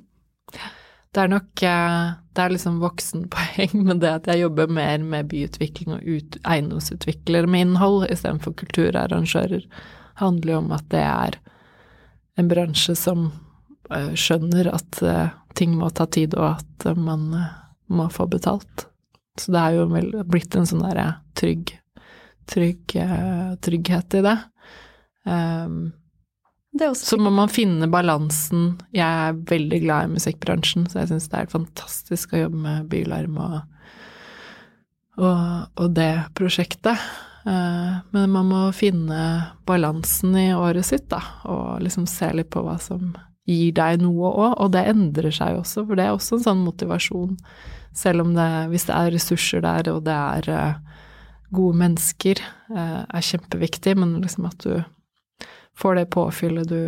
[1.10, 5.30] Det er nok eh, Det er liksom voksenpoeng med det at jeg jobber mer med
[5.32, 9.66] byutvikling og ut, eiendomsutviklere med innhold istedenfor kulturarrangører.
[10.22, 11.40] handler jo om at det er
[12.40, 13.32] en bransje som
[13.92, 17.34] eh, skjønner at eh, ting må ta tid, og at man
[17.90, 18.86] må få betalt.
[19.40, 21.74] Så det er jo vel blitt en sånn derre trygg,
[22.48, 22.96] trygg
[23.66, 24.38] trygghet i det.
[25.26, 26.09] Um, Det
[26.78, 28.78] så må man finne balansen.
[28.94, 32.92] Jeg er veldig glad i musikkbransjen, så jeg syns det er fantastisk å jobbe med
[32.92, 33.56] Bylarm og,
[35.18, 35.42] og,
[35.76, 37.02] og det prosjektet.
[37.46, 39.24] Eh, Men man må finne
[39.66, 43.16] balansen i året sitt, da, og liksom se litt på hva som
[43.50, 44.54] gir deg noe òg.
[44.62, 47.34] Og det endrer seg også, for det er også en sånn motivasjon.
[47.98, 51.04] Selv om det, hvis det er ressurser der, og det er eh,
[51.50, 54.84] gode mennesker, eh, er kjempeviktig, men liksom at du
[55.80, 56.84] får det påfyllet du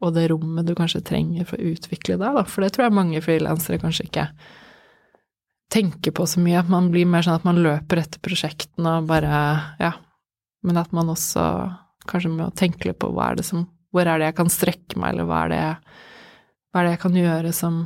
[0.00, 2.44] og det rommet du kanskje trenger for å utvikle deg, da.
[2.48, 4.26] For det tror jeg mange frilansere kanskje ikke
[5.70, 6.62] tenker på så mye.
[6.62, 9.42] At man blir mer sånn at man løper etter prosjektene og bare
[9.80, 9.92] Ja.
[10.62, 11.42] Men at man også
[12.08, 14.98] kanskje må tenke litt på hva er det som Hvor er det jeg kan strekke
[15.00, 15.62] meg, eller hva er det,
[16.70, 17.78] hva er det jeg kan gjøre som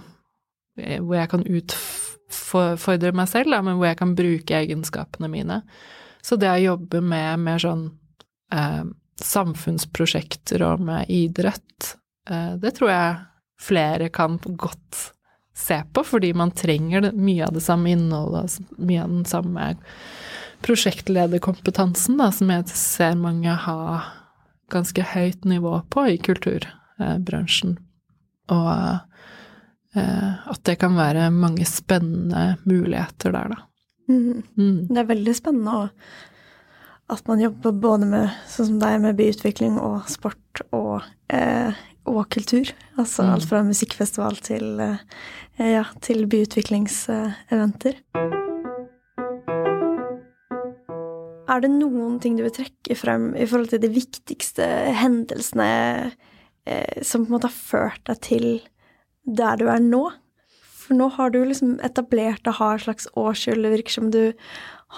[0.77, 5.63] Hvor jeg kan utfordre meg selv, da, men hvor jeg kan bruke egenskapene mine.
[6.23, 7.85] Så det å jobbe med mer sånn
[8.53, 8.85] eh,
[9.23, 11.95] samfunnsprosjekter og med idrett,
[12.31, 13.17] eh, det tror jeg
[13.61, 15.11] flere kan godt
[15.55, 19.69] se på, fordi man trenger mye av det samme innholdet, mye av den samme
[20.65, 24.03] prosjektlederkompetansen, da, som jeg ser mange ha
[24.73, 27.77] ganske høyt nivå på i kulturbransjen.
[28.53, 28.71] Og
[29.95, 33.61] eh, at det kan være mange spennende muligheter der, da.
[34.09, 34.43] Mm.
[34.59, 34.79] Mm.
[34.91, 36.15] Det er veldig spennende og
[37.13, 41.73] at man jobber både med sånn som deg, med byutvikling og sport og, eh,
[42.07, 42.73] og kultur.
[42.97, 43.33] Altså Mm.
[43.35, 44.99] alt fra musikkfestival til, eh,
[45.59, 47.95] ja, til byutviklingseventer.
[51.47, 54.65] Er det noen ting du vil trekke frem i forhold til de viktigste
[54.97, 56.13] hendelsene
[56.67, 58.61] eh, som på en måte har ført deg til
[59.27, 60.11] der du er nå?
[60.85, 63.63] For nå har du liksom etablert og har et slags årsskjul.
[63.63, 64.33] Det virker som du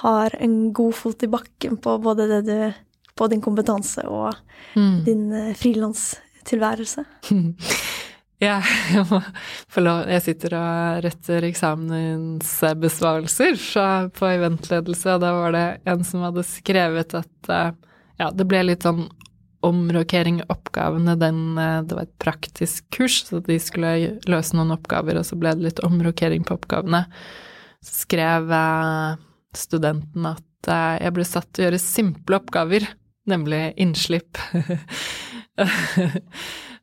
[0.03, 2.73] har en god fot i bakken på både det du
[3.17, 4.35] På din kompetanse og
[4.77, 5.05] Mm.
[5.05, 7.05] din eh, frilanstilværelse.
[8.39, 8.61] Ja,
[8.93, 9.23] jeg må
[9.73, 16.05] få lov Jeg sitter og retter eksamensbesvarelser fra- på eventledelse, og da var det en
[16.05, 17.71] som hadde skrevet at eh,
[18.21, 19.07] ja, det ble litt sånn
[19.67, 21.17] omrokering i oppgavene.
[21.19, 25.37] Den, eh, det var et praktisk kurs, så de skulle løse noen oppgaver, og så
[25.41, 27.07] ble det litt omrokering på oppgavene.
[27.85, 29.17] Så skrev eh,
[29.55, 32.83] studenten at eh, jeg ble satt til å gjøre simple oppgaver,
[33.31, 34.33] nemlig innslipp.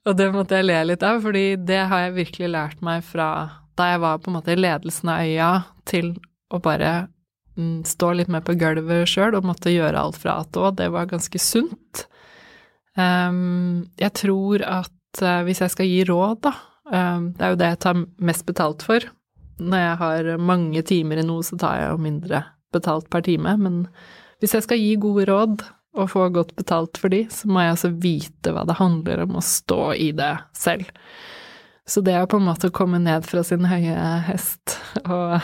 [0.04, 3.28] Og det måtte jeg le litt av, fordi det har jeg virkelig lært meg fra
[3.78, 5.52] da jeg var på en måte i ledelsen av øya,
[5.90, 6.14] til
[6.54, 6.92] å bare
[7.58, 10.68] mm, stå litt mer på gulvet sjøl og måtte gjøre alt fra A til.
[10.78, 12.06] Det var ganske sunt.
[13.00, 16.54] Ehm, jeg tror at eh, hvis jeg skal gi råd, da
[16.94, 19.08] ehm, Det er jo det jeg tar mest betalt for.
[19.62, 23.54] Når jeg har mange timer i noe, så tar jeg jo mindre betalt per time.
[23.62, 23.84] Men
[24.42, 27.76] hvis jeg skal gi gode råd, og få godt betalt for de, så må jeg
[27.76, 30.88] altså vite hva det handler om å stå i det selv.
[31.86, 35.38] Så det er på en måte å komme ned fra sin høye hest, og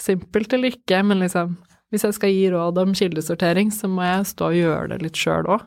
[0.00, 1.54] simpelt eller ikke, men liksom
[1.90, 5.18] hvis jeg skal gi råd om kildesortering, så må jeg stå og gjøre det litt
[5.18, 5.64] sjøl òg.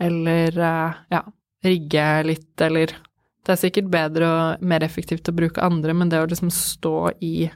[0.00, 1.24] Eller eh, ja,
[1.66, 2.94] rigge litt, eller
[3.46, 7.12] Det er sikkert bedre og mer effektivt å bruke andre, men det å liksom stå
[7.24, 7.50] i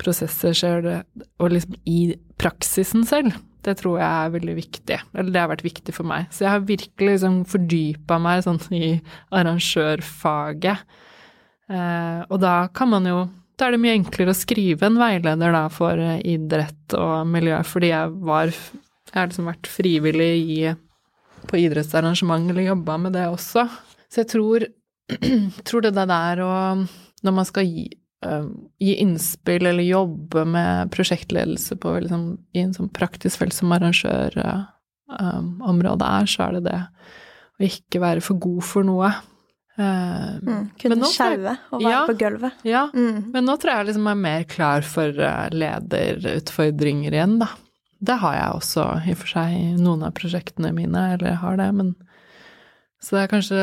[0.00, 1.02] prosesser selv,
[1.38, 4.98] og liksom i praksisen selv, det tror jeg er veldig viktig.
[5.14, 6.28] Eller det har vært viktig for meg.
[6.34, 8.90] Så jeg har virkelig liksom fordypa meg sånn i
[9.32, 10.84] arrangørfaget.
[11.72, 15.52] Eh, og da kan man jo Da er det mye enklere å skrive en veileder
[15.54, 20.72] da for idrett og miljø, fordi jeg var Jeg har liksom vært frivillig i,
[21.46, 23.68] på idrettsarrangement eller jobba med det også.
[24.10, 24.66] Så jeg tror,
[25.68, 26.52] tror det der å
[27.24, 27.84] Når man skal gi
[28.80, 32.22] gi innspill eller jobbe med prosjektledelse på liksom,
[32.56, 36.80] i en sånn praktisk felt som arrangørområdet uh, er, så er det det
[37.60, 39.10] å ikke være for god for noe.
[39.76, 42.52] Uh, Mm, kunne sjaue og være ja, på gulvet.
[42.64, 43.32] Ja, Mm.
[43.34, 47.48] men nå tror jeg liksom jeg er mer klar for uh, lederutfordringer igjen, da.
[48.00, 51.42] det har jeg også i og for seg i noen av prosjektene mine, eller jeg
[51.42, 51.94] har det, men
[53.04, 53.60] Så det er kanskje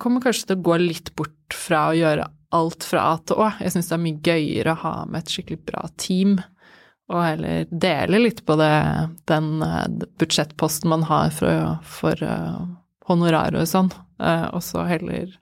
[0.00, 3.50] kommer kanskje til å gå litt bort fra å gjøre alt fra A til Å.
[3.60, 6.38] Jeg syns det er mye gøyere å ha med et skikkelig bra team,
[7.12, 8.72] og heller dele litt på det,
[9.30, 9.84] den eh,
[10.18, 12.64] budsjettposten man har for, for uh,
[13.06, 15.36] honorarer og sånn, uh, og så heller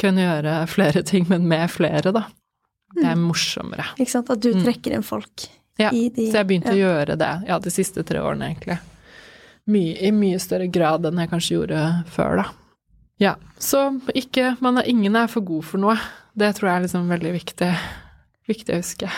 [0.00, 2.24] kunne gjøre flere ting, men med flere, da.
[2.90, 3.26] Det er mm.
[3.28, 3.84] morsommere.
[4.00, 4.32] Ikke sant.
[4.32, 4.64] At du mm.
[4.64, 5.44] trekker inn folk
[5.78, 6.74] ja, i de Så jeg begynte ja.
[6.74, 8.80] å gjøre det, ja, de siste tre årene, egentlig.
[9.70, 12.48] Mye, I mye større grad enn jeg kanskje gjorde før, da.
[13.20, 15.96] Ja, så ikke man er, Ingen er for god for noe.
[16.32, 17.68] Det tror jeg er liksom veldig viktig,
[18.48, 19.10] viktig å huske.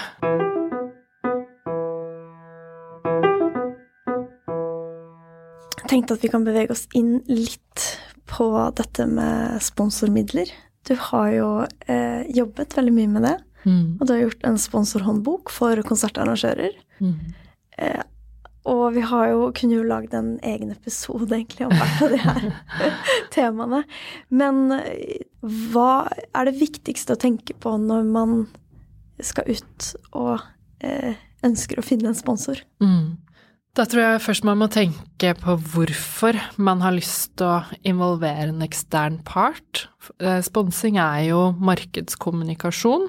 [5.78, 7.86] Jeg tenkte at vi kan bevege oss inn litt
[8.26, 10.50] på dette med sponsormidler.
[10.88, 11.48] Du har jo
[11.86, 13.36] eh, jobbet veldig mye med det.
[13.62, 14.00] Mm.
[14.00, 16.74] Og du har gjort en sponsorhåndbok for konsertarrangører.
[16.98, 17.14] Mm.
[17.78, 18.02] Eh,
[18.68, 22.20] og vi har jo, kunne jo lagd en egen episode egentlig om hvert av de
[22.22, 22.44] her
[23.34, 23.82] temaene.
[24.30, 28.44] Men eh, hva er det viktigste å tenke på når man
[29.22, 30.44] skal ut og
[30.84, 32.62] eh, ønsker å finne en sponsor?
[32.82, 33.18] Mm.
[33.72, 38.50] Da tror jeg først man må tenke på hvorfor man har lyst til å involvere
[38.50, 39.86] en ekstern part.
[40.20, 43.08] Eh, sponsing er jo markedskommunikasjon,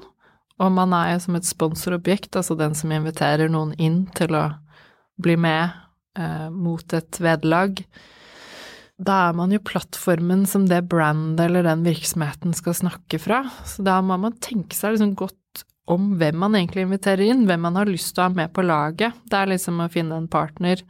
[0.54, 4.48] og man er jo som et sponsorobjekt, altså den som inviterer noen inn til å
[5.20, 5.70] bli med
[6.18, 7.82] eh, mot et vederlag,
[8.94, 13.42] da er man jo plattformen som det brandet eller den virksomheten skal snakke fra.
[13.66, 17.66] Så da må man tenke seg liksom godt om hvem man egentlig inviterer inn, hvem
[17.66, 19.16] man har lyst til å ha med på laget.
[19.26, 20.80] Det er liksom å finne en partner.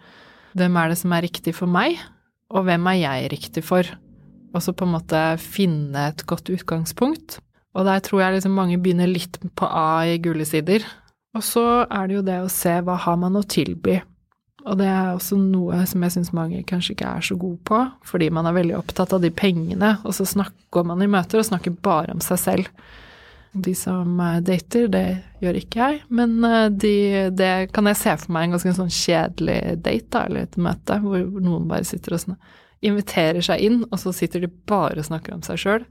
[0.54, 1.96] Hvem er det som er riktig for meg,
[2.52, 3.88] og hvem er jeg riktig for?
[4.54, 7.40] Og så på en måte finne et godt utgangspunkt.
[7.74, 10.84] Og der tror jeg liksom mange begynner litt på A i gule sider.
[11.34, 13.98] Og så er det jo det å se hva har man å tilby
[14.64, 17.80] og det er også noe som jeg syns mange kanskje ikke er så gode på,
[18.08, 21.48] fordi man er veldig opptatt av de pengene, og så snakker man i møter og
[21.50, 22.70] snakker bare om seg selv.
[23.54, 25.04] De som dater, det
[25.44, 26.94] gjør ikke jeg, men eh, de,
[27.36, 30.98] det kan jeg se for meg en ganske sånn kjedelig date, da, eller et møte,
[31.04, 32.34] hvor noen bare sitter og
[32.84, 35.86] inviterer seg inn, og så sitter de bare og snakker om seg sjøl.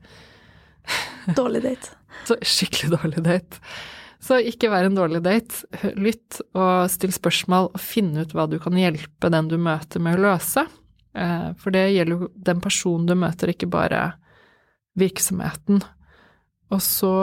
[1.38, 1.94] Dårlig date.
[2.28, 3.62] så skikkelig dårlig date.
[4.24, 5.66] Så ikke vær en dårlig date.
[6.00, 10.16] Lytt og still spørsmål og finn ut hva du kan hjelpe den du møter med
[10.16, 10.64] å løse.
[11.14, 14.14] Eh, for det gjelder jo den personen du møter, ikke bare
[15.00, 15.84] virksomheten.
[16.72, 17.14] Og så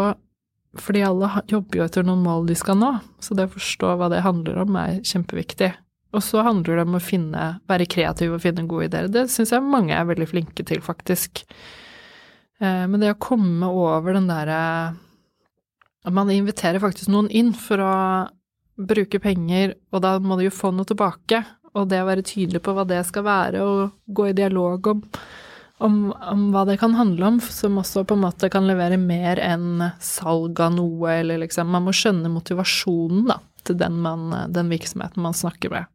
[0.78, 4.06] fordi alle jobber jo etter noen mål de skal nå, så det å forstå hva
[4.12, 5.72] det handler om, er kjempeviktig.
[6.14, 9.10] Og så handler det om å finne, være kreativ og finne gode ideer.
[9.10, 11.42] Det syns jeg mange er veldig flinke til, faktisk.
[12.60, 14.60] Eh, men det å komme over den derre
[16.08, 17.94] man inviterer faktisk noen inn for å
[18.80, 21.42] bruke penger, og da må de jo få noe tilbake.
[21.76, 25.04] Og det å være tydelig på hva det skal være, og gå i dialog om,
[25.86, 29.38] om, om, hva det kan handle om, som også på en måte kan levere mer
[29.44, 34.72] enn salg av noe, eller liksom Man må skjønne motivasjonen, da, til den, man, den
[34.72, 35.90] virksomheten man snakker med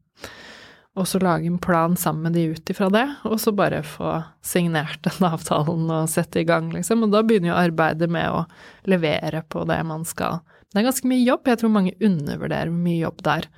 [0.96, 4.14] og så lage en plan sammen med de ut ifra det, og så bare få
[4.46, 7.04] signert den avtalen og sette i gang, liksom.
[7.04, 8.46] Og da begynner jo arbeidet med å
[8.88, 10.40] levere på det man skal.
[10.72, 13.50] Det er ganske mye jobb, jeg tror mange undervurderer hvor mye jobb der.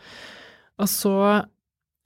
[0.81, 1.17] Og så,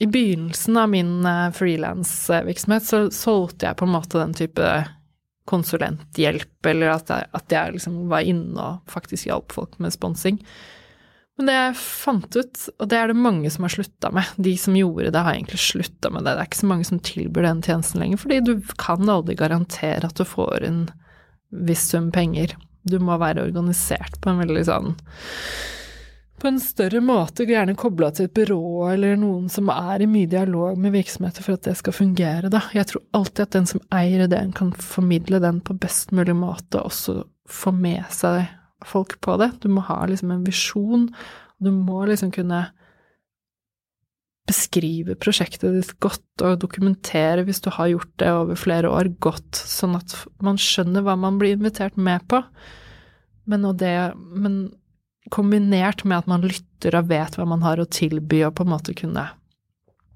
[0.03, 4.75] i begynnelsen av min eh, frilansvirksomhet, så solgte jeg på en måte den type
[5.51, 10.43] konsulenthjelp, eller at jeg, at jeg liksom var inne og faktisk hjalp folk med sponsing.
[11.41, 14.51] Men det jeg fant ut, og det er det mange som har slutta med, de
[14.61, 16.35] som gjorde det, har egentlig slutta med det.
[16.37, 20.05] Det er ikke så mange som tilbyr den tjenesten lenger, fordi du kan aldri garantere
[20.05, 20.83] at du får en
[21.65, 22.53] viss sum penger.
[22.85, 24.93] Du må være organisert på en veldig sånn
[26.41, 30.29] på en større måte, gjerne kobla til et byrå eller noen som er i mye
[30.29, 32.63] dialog med virksomheter for at det skal fungere, da.
[32.73, 36.81] Jeg tror alltid at den som eier ideen, kan formidle den på best mulig måte,
[36.81, 38.47] og også få med seg
[38.87, 39.51] folk på det.
[39.63, 41.09] Du må ha liksom en visjon.
[41.61, 42.65] Du må liksom kunne
[44.49, 49.55] beskrive prosjektet ditt godt og dokumentere, hvis du har gjort det over flere år, godt,
[49.55, 52.41] sånn at man skjønner hva man blir invitert med på.
[53.49, 54.57] Men, det, men
[55.33, 58.73] kombinert med at man lytter og vet hva man har å tilby, og på en
[58.73, 59.29] måte kunne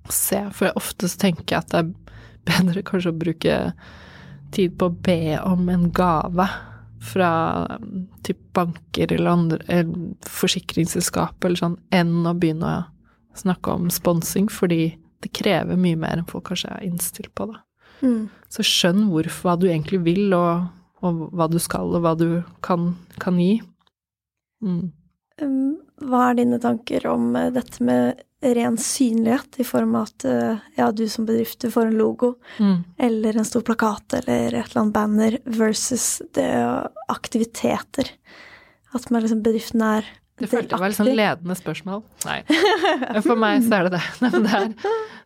[0.10, 0.42] se.
[0.52, 1.94] For jeg oftest tenker jeg at det er
[2.46, 3.60] bedre kanskje å bruke
[4.56, 6.50] tid på å be om en gave
[7.06, 7.30] fra
[8.26, 12.84] typ banker eller andre eller forsikringsselskap eller sånn, enn å begynne å
[13.36, 17.62] snakke om sponsing, fordi det krever mye mer enn folk kanskje er innstilt på, da.
[18.04, 18.28] Mm.
[18.52, 20.68] Så skjønn hvorfor, hva du egentlig vil, og,
[21.04, 23.58] og, hva du skal, og hva du kan, kan gi.
[24.64, 24.92] Mm.
[25.42, 30.26] Um, hva er dine tanker om eh, dette med ren synlighet, i form av at
[30.30, 32.84] eh, ja, du som bedrift du får en logo, Mm.
[32.98, 36.50] eller en stor plakat, eller et eller annet banner, versus det
[37.10, 38.12] aktiviteter?
[38.94, 40.06] At man liksom bedriften er
[40.40, 42.04] Det følte litt sånn ledende spørsmål.
[42.28, 42.42] Nei.
[43.24, 44.04] For meg så er det det.
[44.36, 44.74] Det er,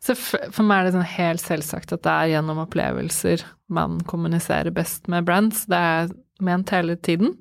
[0.05, 3.41] så for meg er det sånn helt selvsagt at det er gjennom opplevelser
[3.73, 5.65] man kommuniserer best med brands.
[5.69, 6.11] Det er
[6.45, 7.33] ment hele tiden.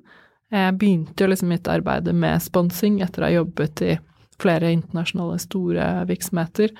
[0.49, 3.97] Jeg begynte jo liksom mitt arbeid med sponsing etter å ha jobbet i
[4.39, 6.73] flere internasjonale store virksomheter.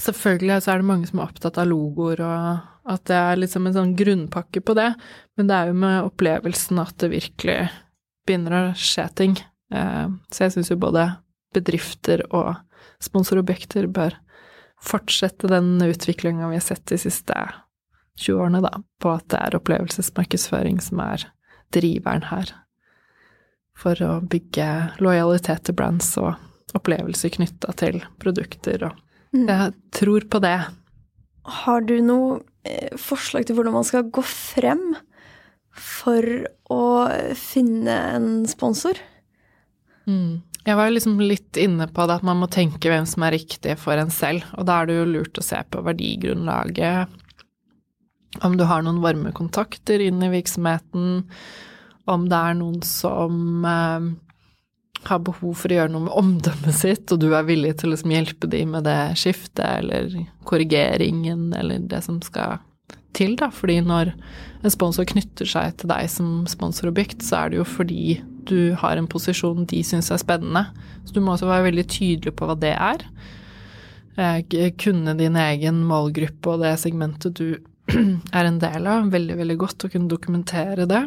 [0.00, 3.66] Selvfølgelig så er det mange som er opptatt av logoer og at det er liksom
[3.66, 4.90] en sånn grunnpakke på det,
[5.38, 7.58] men det er jo med opplevelsen at det virkelig
[8.28, 9.38] begynner å skje ting.
[9.72, 11.06] Eh, Så jeg syns jo både
[11.54, 12.56] bedrifter og
[13.04, 14.18] sponsorobjekter bør
[14.84, 17.34] fortsette den utviklinga vi har sett de siste
[18.20, 21.24] 20 årene, da, på at det er opplevelsesmarkedsføring som er
[21.74, 22.52] driveren her.
[23.78, 24.68] For å bygge
[25.02, 26.34] lojalitet til brands og
[26.74, 29.00] opplevelser knytta til produkter og
[29.34, 29.48] Mm.
[29.50, 30.58] Jeg tror på det.
[31.60, 34.94] Har du noe eh, forslag til hvordan man skal gå frem
[35.74, 36.22] for
[36.70, 36.84] å
[37.38, 39.00] finne en sponsor?
[40.06, 40.44] Mm.
[40.64, 43.74] Jeg var liksom litt inne på det at man må tenke hvem som er riktig
[43.82, 47.20] for en selv, og da er det jo lurt å se på verdigrunnlaget,
[48.46, 51.20] om du har noen varme kontakter inn i virksomheten,
[52.10, 54.10] om det er noen som eh,
[55.08, 57.94] har behov for å gjøre noe med omdømmet sitt, og du er villig til å
[57.94, 60.12] liksom hjelpe dem med det skiftet eller
[60.48, 62.60] korrigeringen eller det som skal
[63.14, 63.50] til, da.
[63.54, 64.12] Fordi når
[64.64, 68.98] en sponsor knytter seg til deg som sponsorobjekt, så er det jo fordi du har
[68.98, 70.66] en posisjon de syns er spennende.
[71.04, 73.04] Så du må også være veldig tydelig på hva det er.
[74.16, 77.48] Eh, Kunne din egen målgruppe og det segmentet du
[78.38, 81.04] er en del av, veldig, veldig godt, og kunne dokumentere det.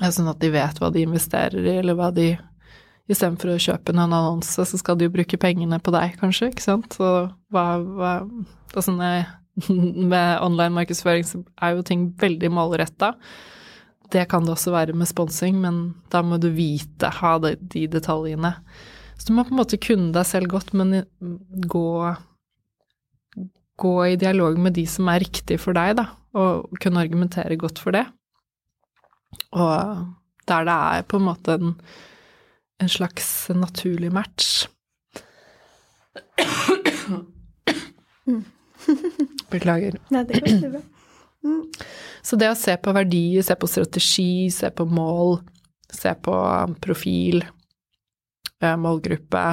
[0.00, 2.32] Sånn at de vet hva de investerer i, eller hva de
[3.10, 6.62] Istedenfor å kjøpe en annonse, så skal de jo bruke pengene på deg, kanskje, ikke
[6.62, 6.94] sant.
[6.94, 7.08] Så
[7.50, 8.12] hva, hva
[8.70, 8.94] Altså
[10.12, 13.16] med online markedsføring så er jo ting veldig målretta.
[14.14, 17.88] Det kan det også være med sponsing, men da må du vite, ha de, de
[17.90, 18.54] detaljene.
[19.18, 21.02] Så du må på en måte kunne deg selv godt, men
[21.70, 21.86] gå
[23.80, 26.02] Gå i dialog med de som er riktig for deg, da,
[26.36, 28.02] og kunne argumentere godt for det.
[29.50, 30.06] Og
[30.48, 31.74] der det er på en måte en,
[32.82, 34.66] en slags naturlig match.
[39.50, 39.94] Beklager.
[40.10, 40.82] Nei, det går veldig bra.
[42.22, 45.38] Så det å se på verdier, se på strategi, se på mål,
[45.90, 46.34] se på
[46.84, 47.44] profil,
[48.60, 49.44] eh, målgruppe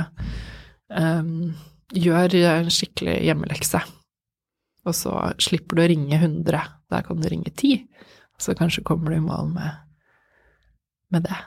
[0.92, 1.24] eh,
[1.96, 3.80] Gjør en skikkelig hjemmelekse.
[4.88, 6.66] Og så slipper du å ringe 100.
[6.92, 7.86] Der kan du ringe 10.
[8.42, 9.78] Så kanskje kommer du i mål med,
[11.14, 11.38] med det.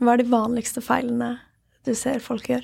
[0.00, 1.34] Hva er de vanligste feilene
[1.86, 2.62] du ser folk gjør?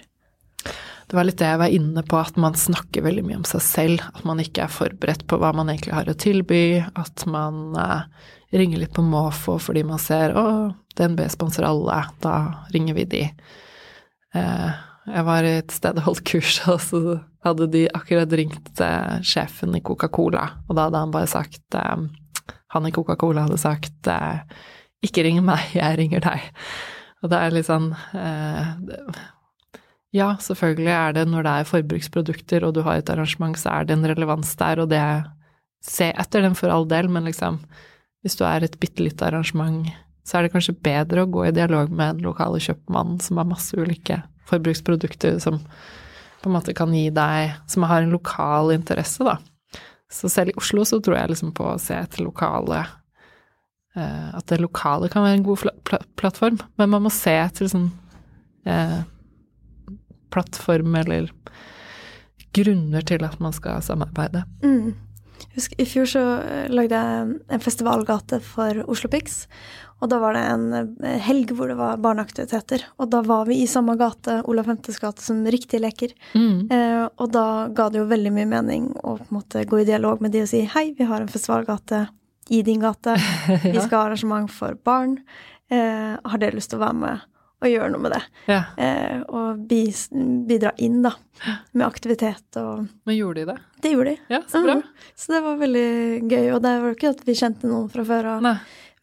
[1.07, 3.63] Det var litt det jeg var inne på, at man snakker veldig mye om seg
[3.63, 4.07] selv.
[4.15, 6.81] At man ikke er forberedt på hva man egentlig har å tilby.
[6.99, 10.47] At man eh, ringer litt på måfå fordi man ser å,
[10.99, 12.35] DNB sponser alle, da
[12.75, 13.23] ringer vi de.
[14.35, 17.03] Eh, jeg var i et sted og holdt kurs, og så
[17.47, 22.07] hadde de akkurat ringt eh, sjefen i Coca-Cola, og da hadde han bare sagt eh,
[22.77, 24.45] Han i Coca-Cola hadde sagt eh,
[25.07, 26.51] ikke ring meg, jeg ringer deg.
[27.25, 28.77] Og det er litt sånn eh,
[30.17, 33.89] ja, selvfølgelig er det når det er forbruksprodukter og du har et arrangement, så er
[33.89, 35.07] det en relevans der, og det
[35.87, 37.61] Se etter den for all del, men liksom
[38.25, 39.87] hvis du er et bitte lite arrangement,
[40.27, 43.47] så er det kanskje bedre å gå i dialog med en lokale kjøpmann som har
[43.47, 44.17] masse ulike
[44.51, 45.61] forbruksprodukter som
[46.41, 49.39] på en måte kan gi deg Som har en lokal interesse, da.
[50.17, 52.81] Så selv i Oslo så tror jeg liksom på å se etter lokale
[53.97, 57.35] eh, At det lokale kan være en god pl pla plattform, men man må se
[57.37, 57.91] etter sånn
[58.65, 59.03] eh,
[60.33, 61.29] plattform eller
[62.57, 64.47] grunner til at man skal samarbeide.
[64.65, 64.95] Mm.
[65.57, 69.45] Husk, I fjor så eh, lagde jeg en festivalgate for Oslo Pics.
[70.05, 72.85] Og da var det en eh, helg hvor det var barneaktiviteter.
[73.01, 76.13] Og da var vi i samme gate, Olav Femtes gate, som riktige leker.
[76.37, 76.67] Mm.
[76.73, 79.89] Eh, og da ga det jo veldig mye mening å på en måte gå i
[79.89, 82.07] dialog med de og si hei, vi har en festivalgate
[82.53, 83.17] i din gate.
[83.65, 85.17] Vi skal ha arrangement for barn.
[85.73, 87.25] Eh, har dere lyst til å være med
[87.63, 88.21] og gjøre noe med det?
[88.53, 88.59] Ja.
[88.77, 91.13] Eh, og bidra inn, da,
[91.73, 93.59] med aktivitet og Men gjorde de det?
[93.83, 94.17] Det gjorde de.
[94.35, 94.75] Ja, så bra.
[94.81, 94.83] Mm.
[95.17, 95.87] Så det var veldig
[96.31, 96.49] gøy.
[96.55, 98.49] Og det var jo ikke at vi kjente noen fra før av,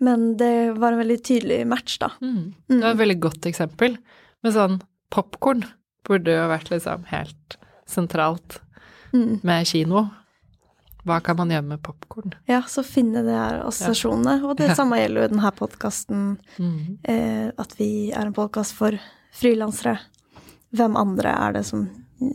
[0.03, 2.11] men det var en veldig tydelig match, da.
[2.21, 2.53] Mm.
[2.67, 3.97] Det var et veldig godt eksempel.
[4.43, 4.81] Men sånn
[5.13, 5.65] popkorn
[6.07, 7.57] burde jo vært liksom helt
[7.89, 8.59] sentralt
[9.13, 9.41] Mm.
[9.45, 10.07] med kino.
[11.05, 12.33] Hva kan man gjøre med popkorn?
[12.47, 14.37] Ja, så finne de her assosiasjonene.
[14.47, 14.75] Og det Ja.
[14.75, 16.97] samme gjelder jo denne podkasten, Mm.
[17.03, 18.91] eh, at vi er en podkast for
[19.33, 19.99] frilansere?
[20.73, 21.89] Hvem andre er det som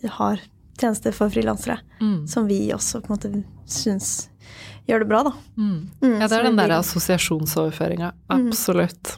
[0.05, 0.39] har
[0.79, 1.79] tjenester for frilansere?
[2.01, 2.29] Mm.
[2.29, 4.29] Som vi også på en måte syns
[4.87, 5.33] gjør det bra, da.
[5.57, 5.89] Mm.
[6.03, 8.12] Mm, Ja, det er den derre der assosiasjonsoverføringa.
[8.31, 9.16] Absolutt.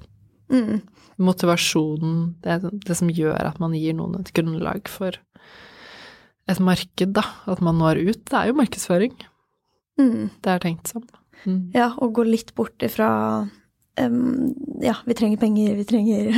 [0.49, 0.83] Mm.
[1.19, 5.11] Motivasjonen, det, det som gjør at man gir noen et grunnlag for
[6.49, 7.23] et marked, da.
[7.47, 8.25] At man når ut.
[8.25, 9.13] Det er jo markedsføring.
[10.01, 10.31] Mm.
[10.41, 11.05] Det er tenkt sånn.
[11.45, 11.61] Mm.
[11.77, 13.11] Ja, og gå litt bort ifra
[14.01, 14.51] um,
[14.85, 16.35] Ja, vi trenger penger, vi trenger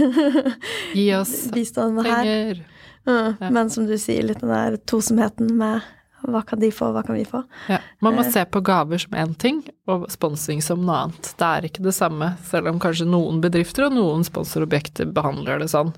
[0.98, 2.12] Gi oss bistand her.
[2.22, 2.62] penger.
[3.06, 3.34] Mm.
[3.40, 3.50] Ja.
[3.50, 5.82] Men som du sier, litt den der tosomheten med
[6.22, 7.40] hva kan de få, hva kan vi få?
[7.66, 7.80] Ja.
[7.98, 8.28] Man må Eh.
[8.30, 9.56] se på gaver som én ting,
[9.90, 11.32] og sponsing som noe annet.
[11.34, 15.66] Det er ikke det samme, selv om kanskje noen bedrifter og noen sponsorobjekter behandler det
[15.72, 15.90] sånn.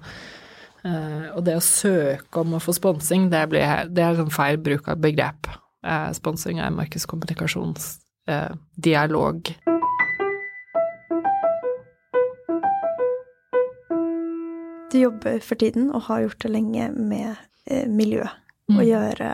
[0.85, 4.57] Eh, og det å søke om å få sponsing, det, blir, det er sånn feil
[4.65, 5.51] bruk av begrep.
[5.85, 8.01] Eh, sponsing er markedskommunikasjonsdialog.
[8.27, 9.55] Eh, dialog.
[14.93, 17.35] Du jobber for tiden, og har gjort det lenge, med
[17.67, 18.25] eh, miljø.
[18.71, 18.79] Mm.
[18.79, 19.33] Og gjøre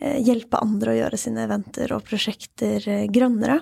[0.00, 3.60] eh, Hjelpe andre å gjøre sine eventer og prosjekter eh, grønnere.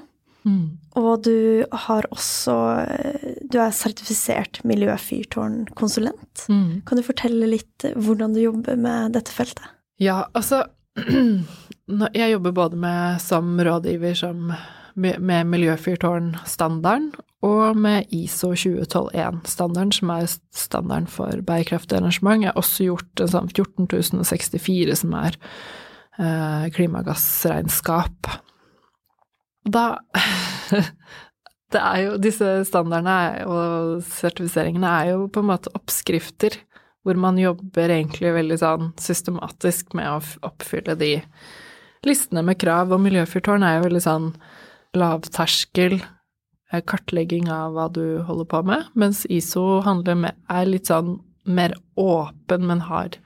[0.49, 0.79] Mm.
[0.97, 6.47] Og du har også eh, Du er sertifisert miljøfyrtårnkonsulent.
[6.49, 6.81] Mm.
[6.89, 9.67] Kan du fortelle litt hvordan du jobber med dette feltet?
[10.01, 10.65] Ja, altså
[12.15, 14.53] Jeg jobber både med, som rådgiver som,
[14.95, 17.11] med, Miljøfyrtårn-standarden
[17.43, 22.43] og med ISO 2012-1-standarden, som er standarden for bærekraftig arrangement.
[22.45, 25.39] Jeg har også gjort en sånn 14064, som er
[26.21, 28.35] eh, klimagassregnskap.
[29.69, 29.87] Da
[31.71, 36.57] Det er jo Disse standardene og sertifiseringene er jo på en måte oppskrifter
[37.07, 40.19] hvor man jobber egentlig veldig sånn systematisk med å
[40.51, 41.13] oppfylle de
[42.07, 44.31] listene med krav, og Miljøfyrtårn er jo veldig sånn
[44.97, 51.19] lavterskel eh, kartlegging av hva du holder på med, mens ISO med, er litt sånn
[51.51, 53.17] mer åpen, men har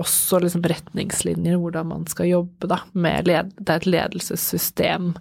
[0.00, 5.12] også liksom retningslinjer hvordan man skal jobbe, da, med led, Det er et ledelsessystem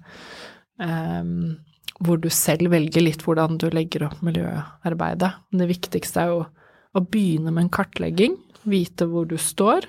[0.82, 1.55] um,
[2.01, 5.30] hvor du selv velger litt hvordan du legger opp miljøarbeidet.
[5.51, 6.41] Men det viktigste er jo
[6.93, 8.38] å begynne med en kartlegging,
[8.70, 9.88] vite hvor du står,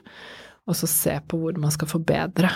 [0.68, 2.52] og så se på hvor man skal forbedre.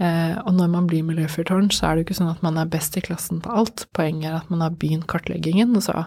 [0.00, 2.72] Eh, og når man blir miljøfyrtårn, så er det jo ikke sånn at man er
[2.72, 3.78] best i klassen på alt.
[3.96, 6.06] Poenget er at man har begynt kartleggingen, og så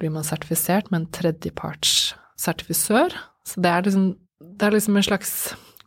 [0.00, 3.10] blir man sertifisert med en tredjepartssertifisør.
[3.46, 4.06] Så det er, liksom,
[4.40, 5.32] det er liksom en slags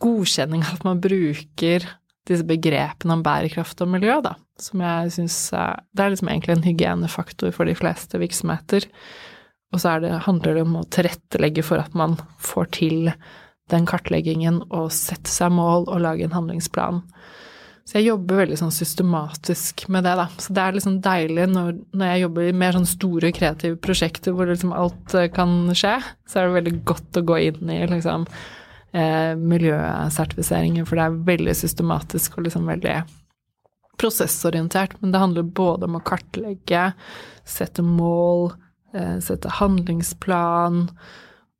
[0.03, 1.87] godkjenning av at man bruker
[2.27, 6.67] disse begrepene om bærekraft og miljø, da, som jeg syns Det er liksom egentlig en
[6.67, 8.87] hygienefaktor for de fleste virksomheter.
[9.73, 13.11] Og så det, handler det om å tilrettelegge for at man får til
[13.71, 17.01] den kartleggingen og sette seg mål og lage en handlingsplan.
[17.87, 20.25] Så jeg jobber veldig sånn systematisk med det, da.
[20.43, 24.35] Så det er liksom deilig når, når jeg jobber i mer sånn store kreative prosjekter
[24.35, 25.93] hvor liksom alt eh, kan skje,
[26.27, 31.21] så er det veldig godt å gå inn i liksom eh, miljøsertifiseringer, for det er
[31.31, 32.97] veldig systematisk og liksom veldig
[34.03, 34.99] prosessorientert.
[34.99, 36.89] Men det handler både om å kartlegge,
[37.47, 38.49] sette mål,
[38.99, 40.89] eh, sette handlingsplan,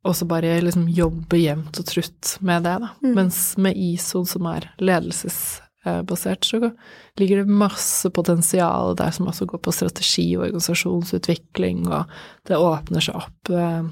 [0.06, 2.90] og så bare liksom jobbe jevnt og trutt med det, da.
[3.02, 3.14] Mm.
[3.16, 6.70] Mens med ISO, som er ledelsesbasert, så
[7.18, 13.04] ligger det masse potensial der som også går på strategi og organisasjonsutvikling, og det åpner
[13.04, 13.88] seg opp eh,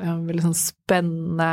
[0.00, 1.50] ja, veldig sånn spennende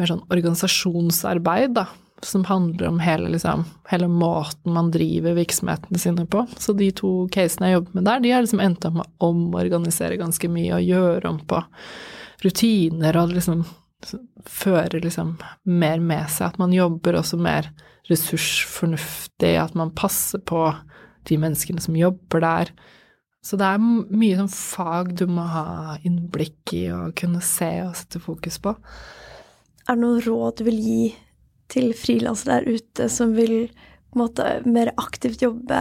[0.00, 1.86] mer sånn organisasjonsarbeid, da,
[2.24, 6.46] som handler om hele, liksom, hele måten man driver virksomhetene sine på.
[6.60, 9.30] Så de to casene jeg jobber med der, de har liksom endt opp med å
[9.32, 11.60] omorganisere ganske mye og gjøre om på
[12.44, 13.64] rutiner og liksom
[14.48, 15.34] fører liksom
[15.68, 16.52] mer med seg.
[16.52, 17.70] At man jobber også mer
[18.10, 20.70] ressursfornuftig, at man passer på
[21.28, 22.72] de menneskene som jobber der.
[23.44, 27.96] Så det er mye sånn fag du må ha innblikk i og kunne se og
[27.96, 28.74] sette fokus på.
[29.88, 31.04] Er det noen råd du vil gi
[31.70, 33.70] til frilansere der ute som vil
[34.10, 35.80] på en måte mer aktivt jobbe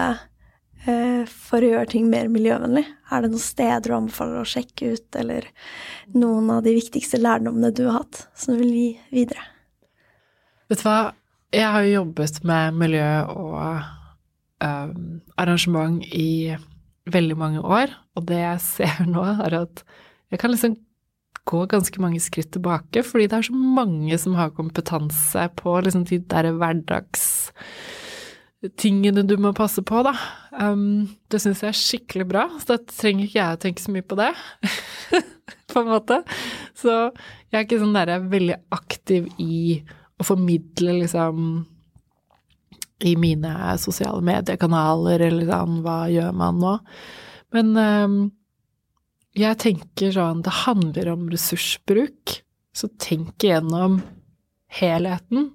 [0.85, 2.85] for å gjøre ting mer miljøvennlig?
[3.11, 5.47] Er det noen steder du anbefaler å sjekke ut, eller
[6.15, 9.43] noen av de viktigste lærdommene du har hatt, som du vil gi videre?
[10.69, 10.97] Vet du hva,
[11.51, 13.55] jeg har jo jobbet med miljø og
[14.61, 14.91] eh,
[15.41, 16.55] arrangement i
[17.09, 19.83] veldig mange år, og det jeg ser nå, er at
[20.29, 20.77] jeg kan liksom
[21.49, 26.05] gå ganske mange skritt tilbake, fordi det er så mange som har kompetanse på liksom
[26.09, 26.51] de der
[28.59, 30.13] hverdagstingene du må passe på, da.
[30.59, 33.91] Um, det syns jeg er skikkelig bra, så da trenger ikke jeg å tenke så
[33.93, 34.33] mye på det,
[35.71, 36.23] på en måte.
[36.75, 36.91] Så
[37.49, 39.79] jeg er ikke sånn derre veldig aktiv i
[40.19, 41.65] å formidle liksom
[43.07, 46.75] i mine sosiale mediekanaler, eller sånn, hva gjør man nå?
[47.55, 48.17] Men um,
[49.39, 52.41] jeg tenker sånn Det handler om ressursbruk.
[52.75, 54.01] Så tenk igjennom
[54.69, 55.47] helheten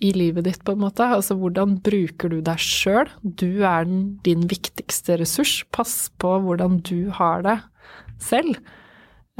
[0.00, 1.04] i livet ditt, på en måte.
[1.04, 3.10] Altså hvordan bruker du deg sjøl?
[3.22, 3.88] Du er
[4.24, 5.60] din viktigste ressurs.
[5.74, 7.58] Pass på hvordan du har det
[8.20, 8.56] selv.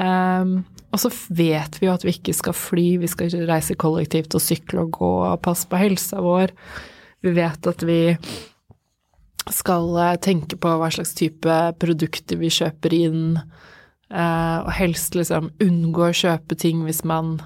[0.01, 4.35] Um, og så vet vi jo at vi ikke skal fly, vi skal reise kollektivt
[4.37, 6.55] og sykle og gå og passe på helsa vår.
[7.21, 8.01] Vi vet at vi
[9.51, 13.25] skal eh, tenke på hva slags type produkter vi kjøper inn,
[14.13, 17.39] uh, og helst liksom unngå å kjøpe ting hvis man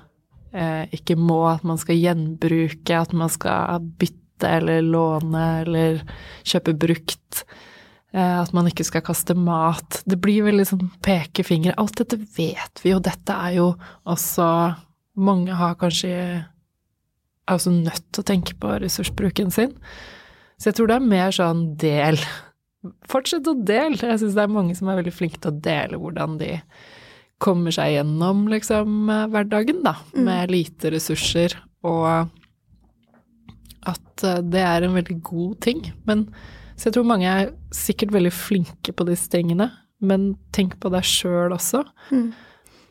[0.55, 6.02] ikke må, at man skal gjenbruke, at man skal bytte eller låne eller
[6.46, 7.44] kjøpe brukt.
[8.14, 10.02] Eh, at man ikke skal kaste mat.
[10.07, 11.74] Det blir veldig sånn pekefinger.
[11.80, 13.74] Alt dette vet vi, og dette er jo
[14.07, 14.48] også
[15.14, 19.76] Mange har kanskje er også nødt til å tenke på ressursbruken sin.
[20.59, 22.18] Så jeg tror det er mer sånn del.
[23.07, 23.94] Fortsett å dele.
[23.94, 26.48] Jeg syns det er mange som er veldig flinke til å dele hvordan de
[27.43, 30.24] kommer seg gjennom liksom hverdagen, da, mm.
[30.26, 32.30] med lite ressurser, og
[33.89, 35.85] at eh, det er en veldig god ting.
[36.09, 36.28] Men
[36.74, 39.70] så jeg tror mange er sikkert veldig flinke på disse tingene,
[40.05, 41.85] men tenk på deg sjøl også.
[42.11, 42.28] Mm.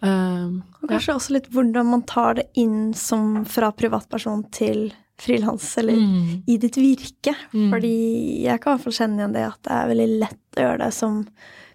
[0.04, 1.16] Um, og kanskje ja.
[1.16, 4.90] også litt hvordan man tar det inn som fra privatperson til
[5.20, 6.32] frilans, eller mm.
[6.50, 7.36] i ditt virke.
[7.54, 7.70] Mm.
[7.72, 7.98] Fordi
[8.44, 10.82] jeg kan i hvert fall kjenne igjen det at det er veldig lett å gjøre
[10.84, 11.20] det som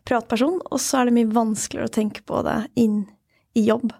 [0.08, 3.02] privatperson, og så er det mye vanskeligere å tenke på det inn
[3.58, 3.92] i jobb.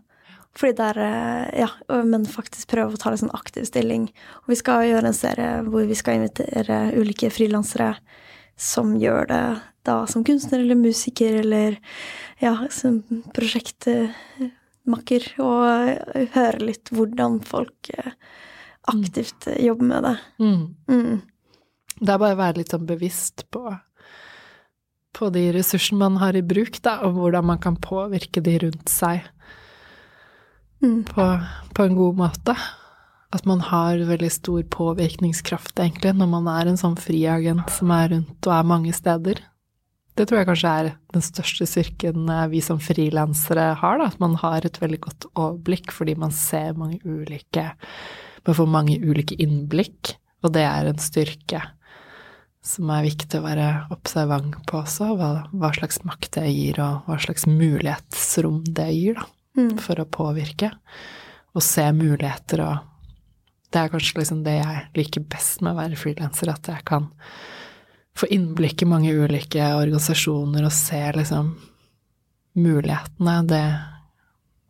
[0.58, 1.68] Fordi det er eh, Ja,
[2.04, 4.08] men faktisk prøve å ta litt sånn aktiv stilling.
[4.44, 7.94] Og vi skal gjøre en serie hvor vi skal invitere ulike frilansere
[8.58, 9.42] som gjør det
[9.86, 11.78] da som kunstner eller musiker eller
[12.42, 13.02] ja, som
[13.36, 18.12] prosjektmakker, og høre litt hvordan folk eh,
[18.90, 20.16] aktivt jobber med det.
[20.42, 20.74] Mm.
[20.90, 21.20] Mm.
[21.98, 23.62] Det er bare å være litt sånn bevisst på,
[25.18, 28.90] på de ressursene man har i bruk, da, og hvordan man kan påvirke de rundt
[28.92, 29.24] seg
[30.84, 31.02] mm.
[31.10, 31.26] på,
[31.74, 32.54] på, en god måte.
[33.34, 38.12] At man har veldig stor påvirkningskraft, egentlig, når man er en sånn friagent som er
[38.14, 39.42] rundt og er mange steder.
[40.18, 44.08] Det tror jeg kanskje er den største styrken eh, vi som frilansere har, da.
[44.10, 47.70] At man har et veldig godt overblikk fordi man ser mange ulike
[48.46, 51.60] Man får mange ulike innblikk, og det er en styrke
[52.64, 57.08] som er viktig å være observant på også, hva, hva slags makt det gir, og
[57.08, 59.28] hva slags mulighetsrom det gir, da
[59.58, 59.76] mm.
[59.82, 60.72] for å påvirke
[61.56, 62.94] og se muligheter og
[63.68, 67.10] Det er kanskje liksom det jeg liker best med å være frilanser, at jeg kan
[68.16, 71.50] få innblikk i mange ulike organisasjoner og se liksom
[72.56, 73.66] mulighetene det,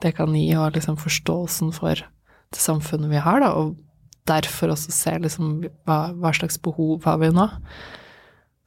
[0.03, 3.79] det kan gi, og liksom forståelsen for det samfunnet vi har, da, og
[4.29, 5.59] derfor også se liksom
[5.89, 7.49] hva, hva slags behov har vi nå.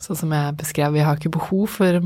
[0.01, 1.99] Sånn som jeg beskrev, vi har ikke behov for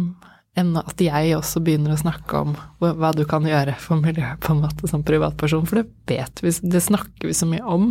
[0.56, 4.62] at jeg også begynner å snakke om hva du kan gjøre for miljøet på en
[4.64, 7.90] måte som privatperson, for det vet vi, det snakker vi så mye om.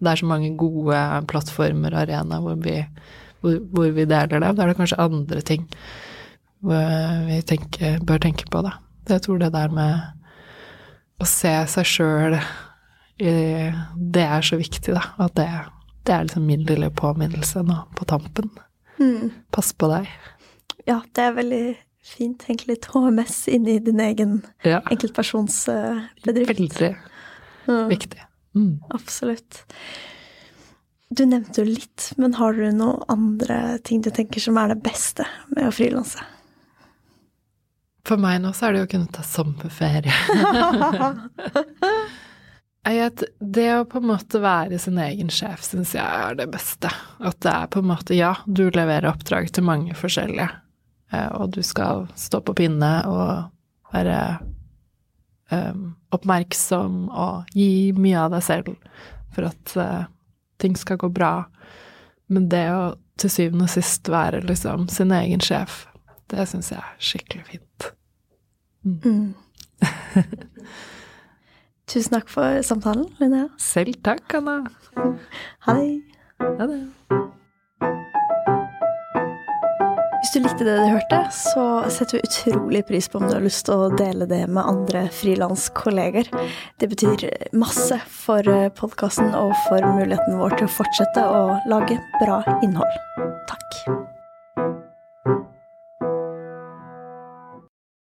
[0.00, 0.96] Det er så mange gode
[1.28, 2.56] plattformer og arenaer hvor,
[3.42, 4.54] hvor, hvor, vi deler det.
[4.56, 5.68] Da er det kanskje andre ting
[6.66, 8.78] vi tenker, bør tenke på, da.
[9.06, 12.38] Jeg tror det der med å se seg sjøl
[13.16, 15.02] Det er så viktig, da.
[15.22, 15.48] At det,
[16.04, 18.50] det er liksom min lille påminnelse nå på tampen.
[19.00, 19.32] Mm.
[19.52, 20.10] Pass på deg.
[20.86, 21.64] Ja, det er veldig
[22.06, 22.44] Fint.
[22.46, 24.78] Egentlig litt HMS inni din egen ja.
[24.90, 26.52] enkeltpersonsbedrift.
[26.52, 26.92] Veldig
[27.66, 27.88] mm.
[27.90, 28.20] viktig.
[28.54, 28.76] Mm.
[28.94, 29.64] Absolutt.
[31.10, 34.78] Du nevnte jo litt, men har du noen andre ting du tenker som er det
[34.86, 36.22] beste med å frilanse?
[38.06, 40.14] For meg nå så er det jo å kunne ta sommerferie.
[42.86, 46.90] det å på en måte være sin egen sjef syns jeg er det beste.
[47.18, 50.48] At det er på en måte, ja, du leverer oppdrag til mange forskjellige,
[51.12, 54.18] Eh, og du skal stå på pinne og være
[55.52, 58.72] um, oppmerksom og gi mye av deg selv
[59.34, 60.08] for at uh,
[60.60, 61.46] ting skal gå bra.
[62.26, 65.86] Men det å til syvende og sist være liksom sin egen sjef,
[66.28, 67.90] det syns jeg er skikkelig fint.
[68.84, 68.98] Mm.
[69.06, 69.34] Mm.
[71.86, 73.46] Tusen takk for samtalen, Linnea.
[73.62, 74.58] Selv takk, Anna.
[75.66, 76.00] Ha det.
[76.42, 76.80] Ha det.
[80.16, 83.44] Hvis du likte det du hørte, så setter vi utrolig pris på om du har
[83.44, 86.32] lyst til å dele det med andre frilanskolleger.
[86.82, 92.42] Det betyr masse for podkasten og for muligheten vår til å fortsette å lage bra
[92.66, 93.00] innhold.
[93.46, 94.15] Takk.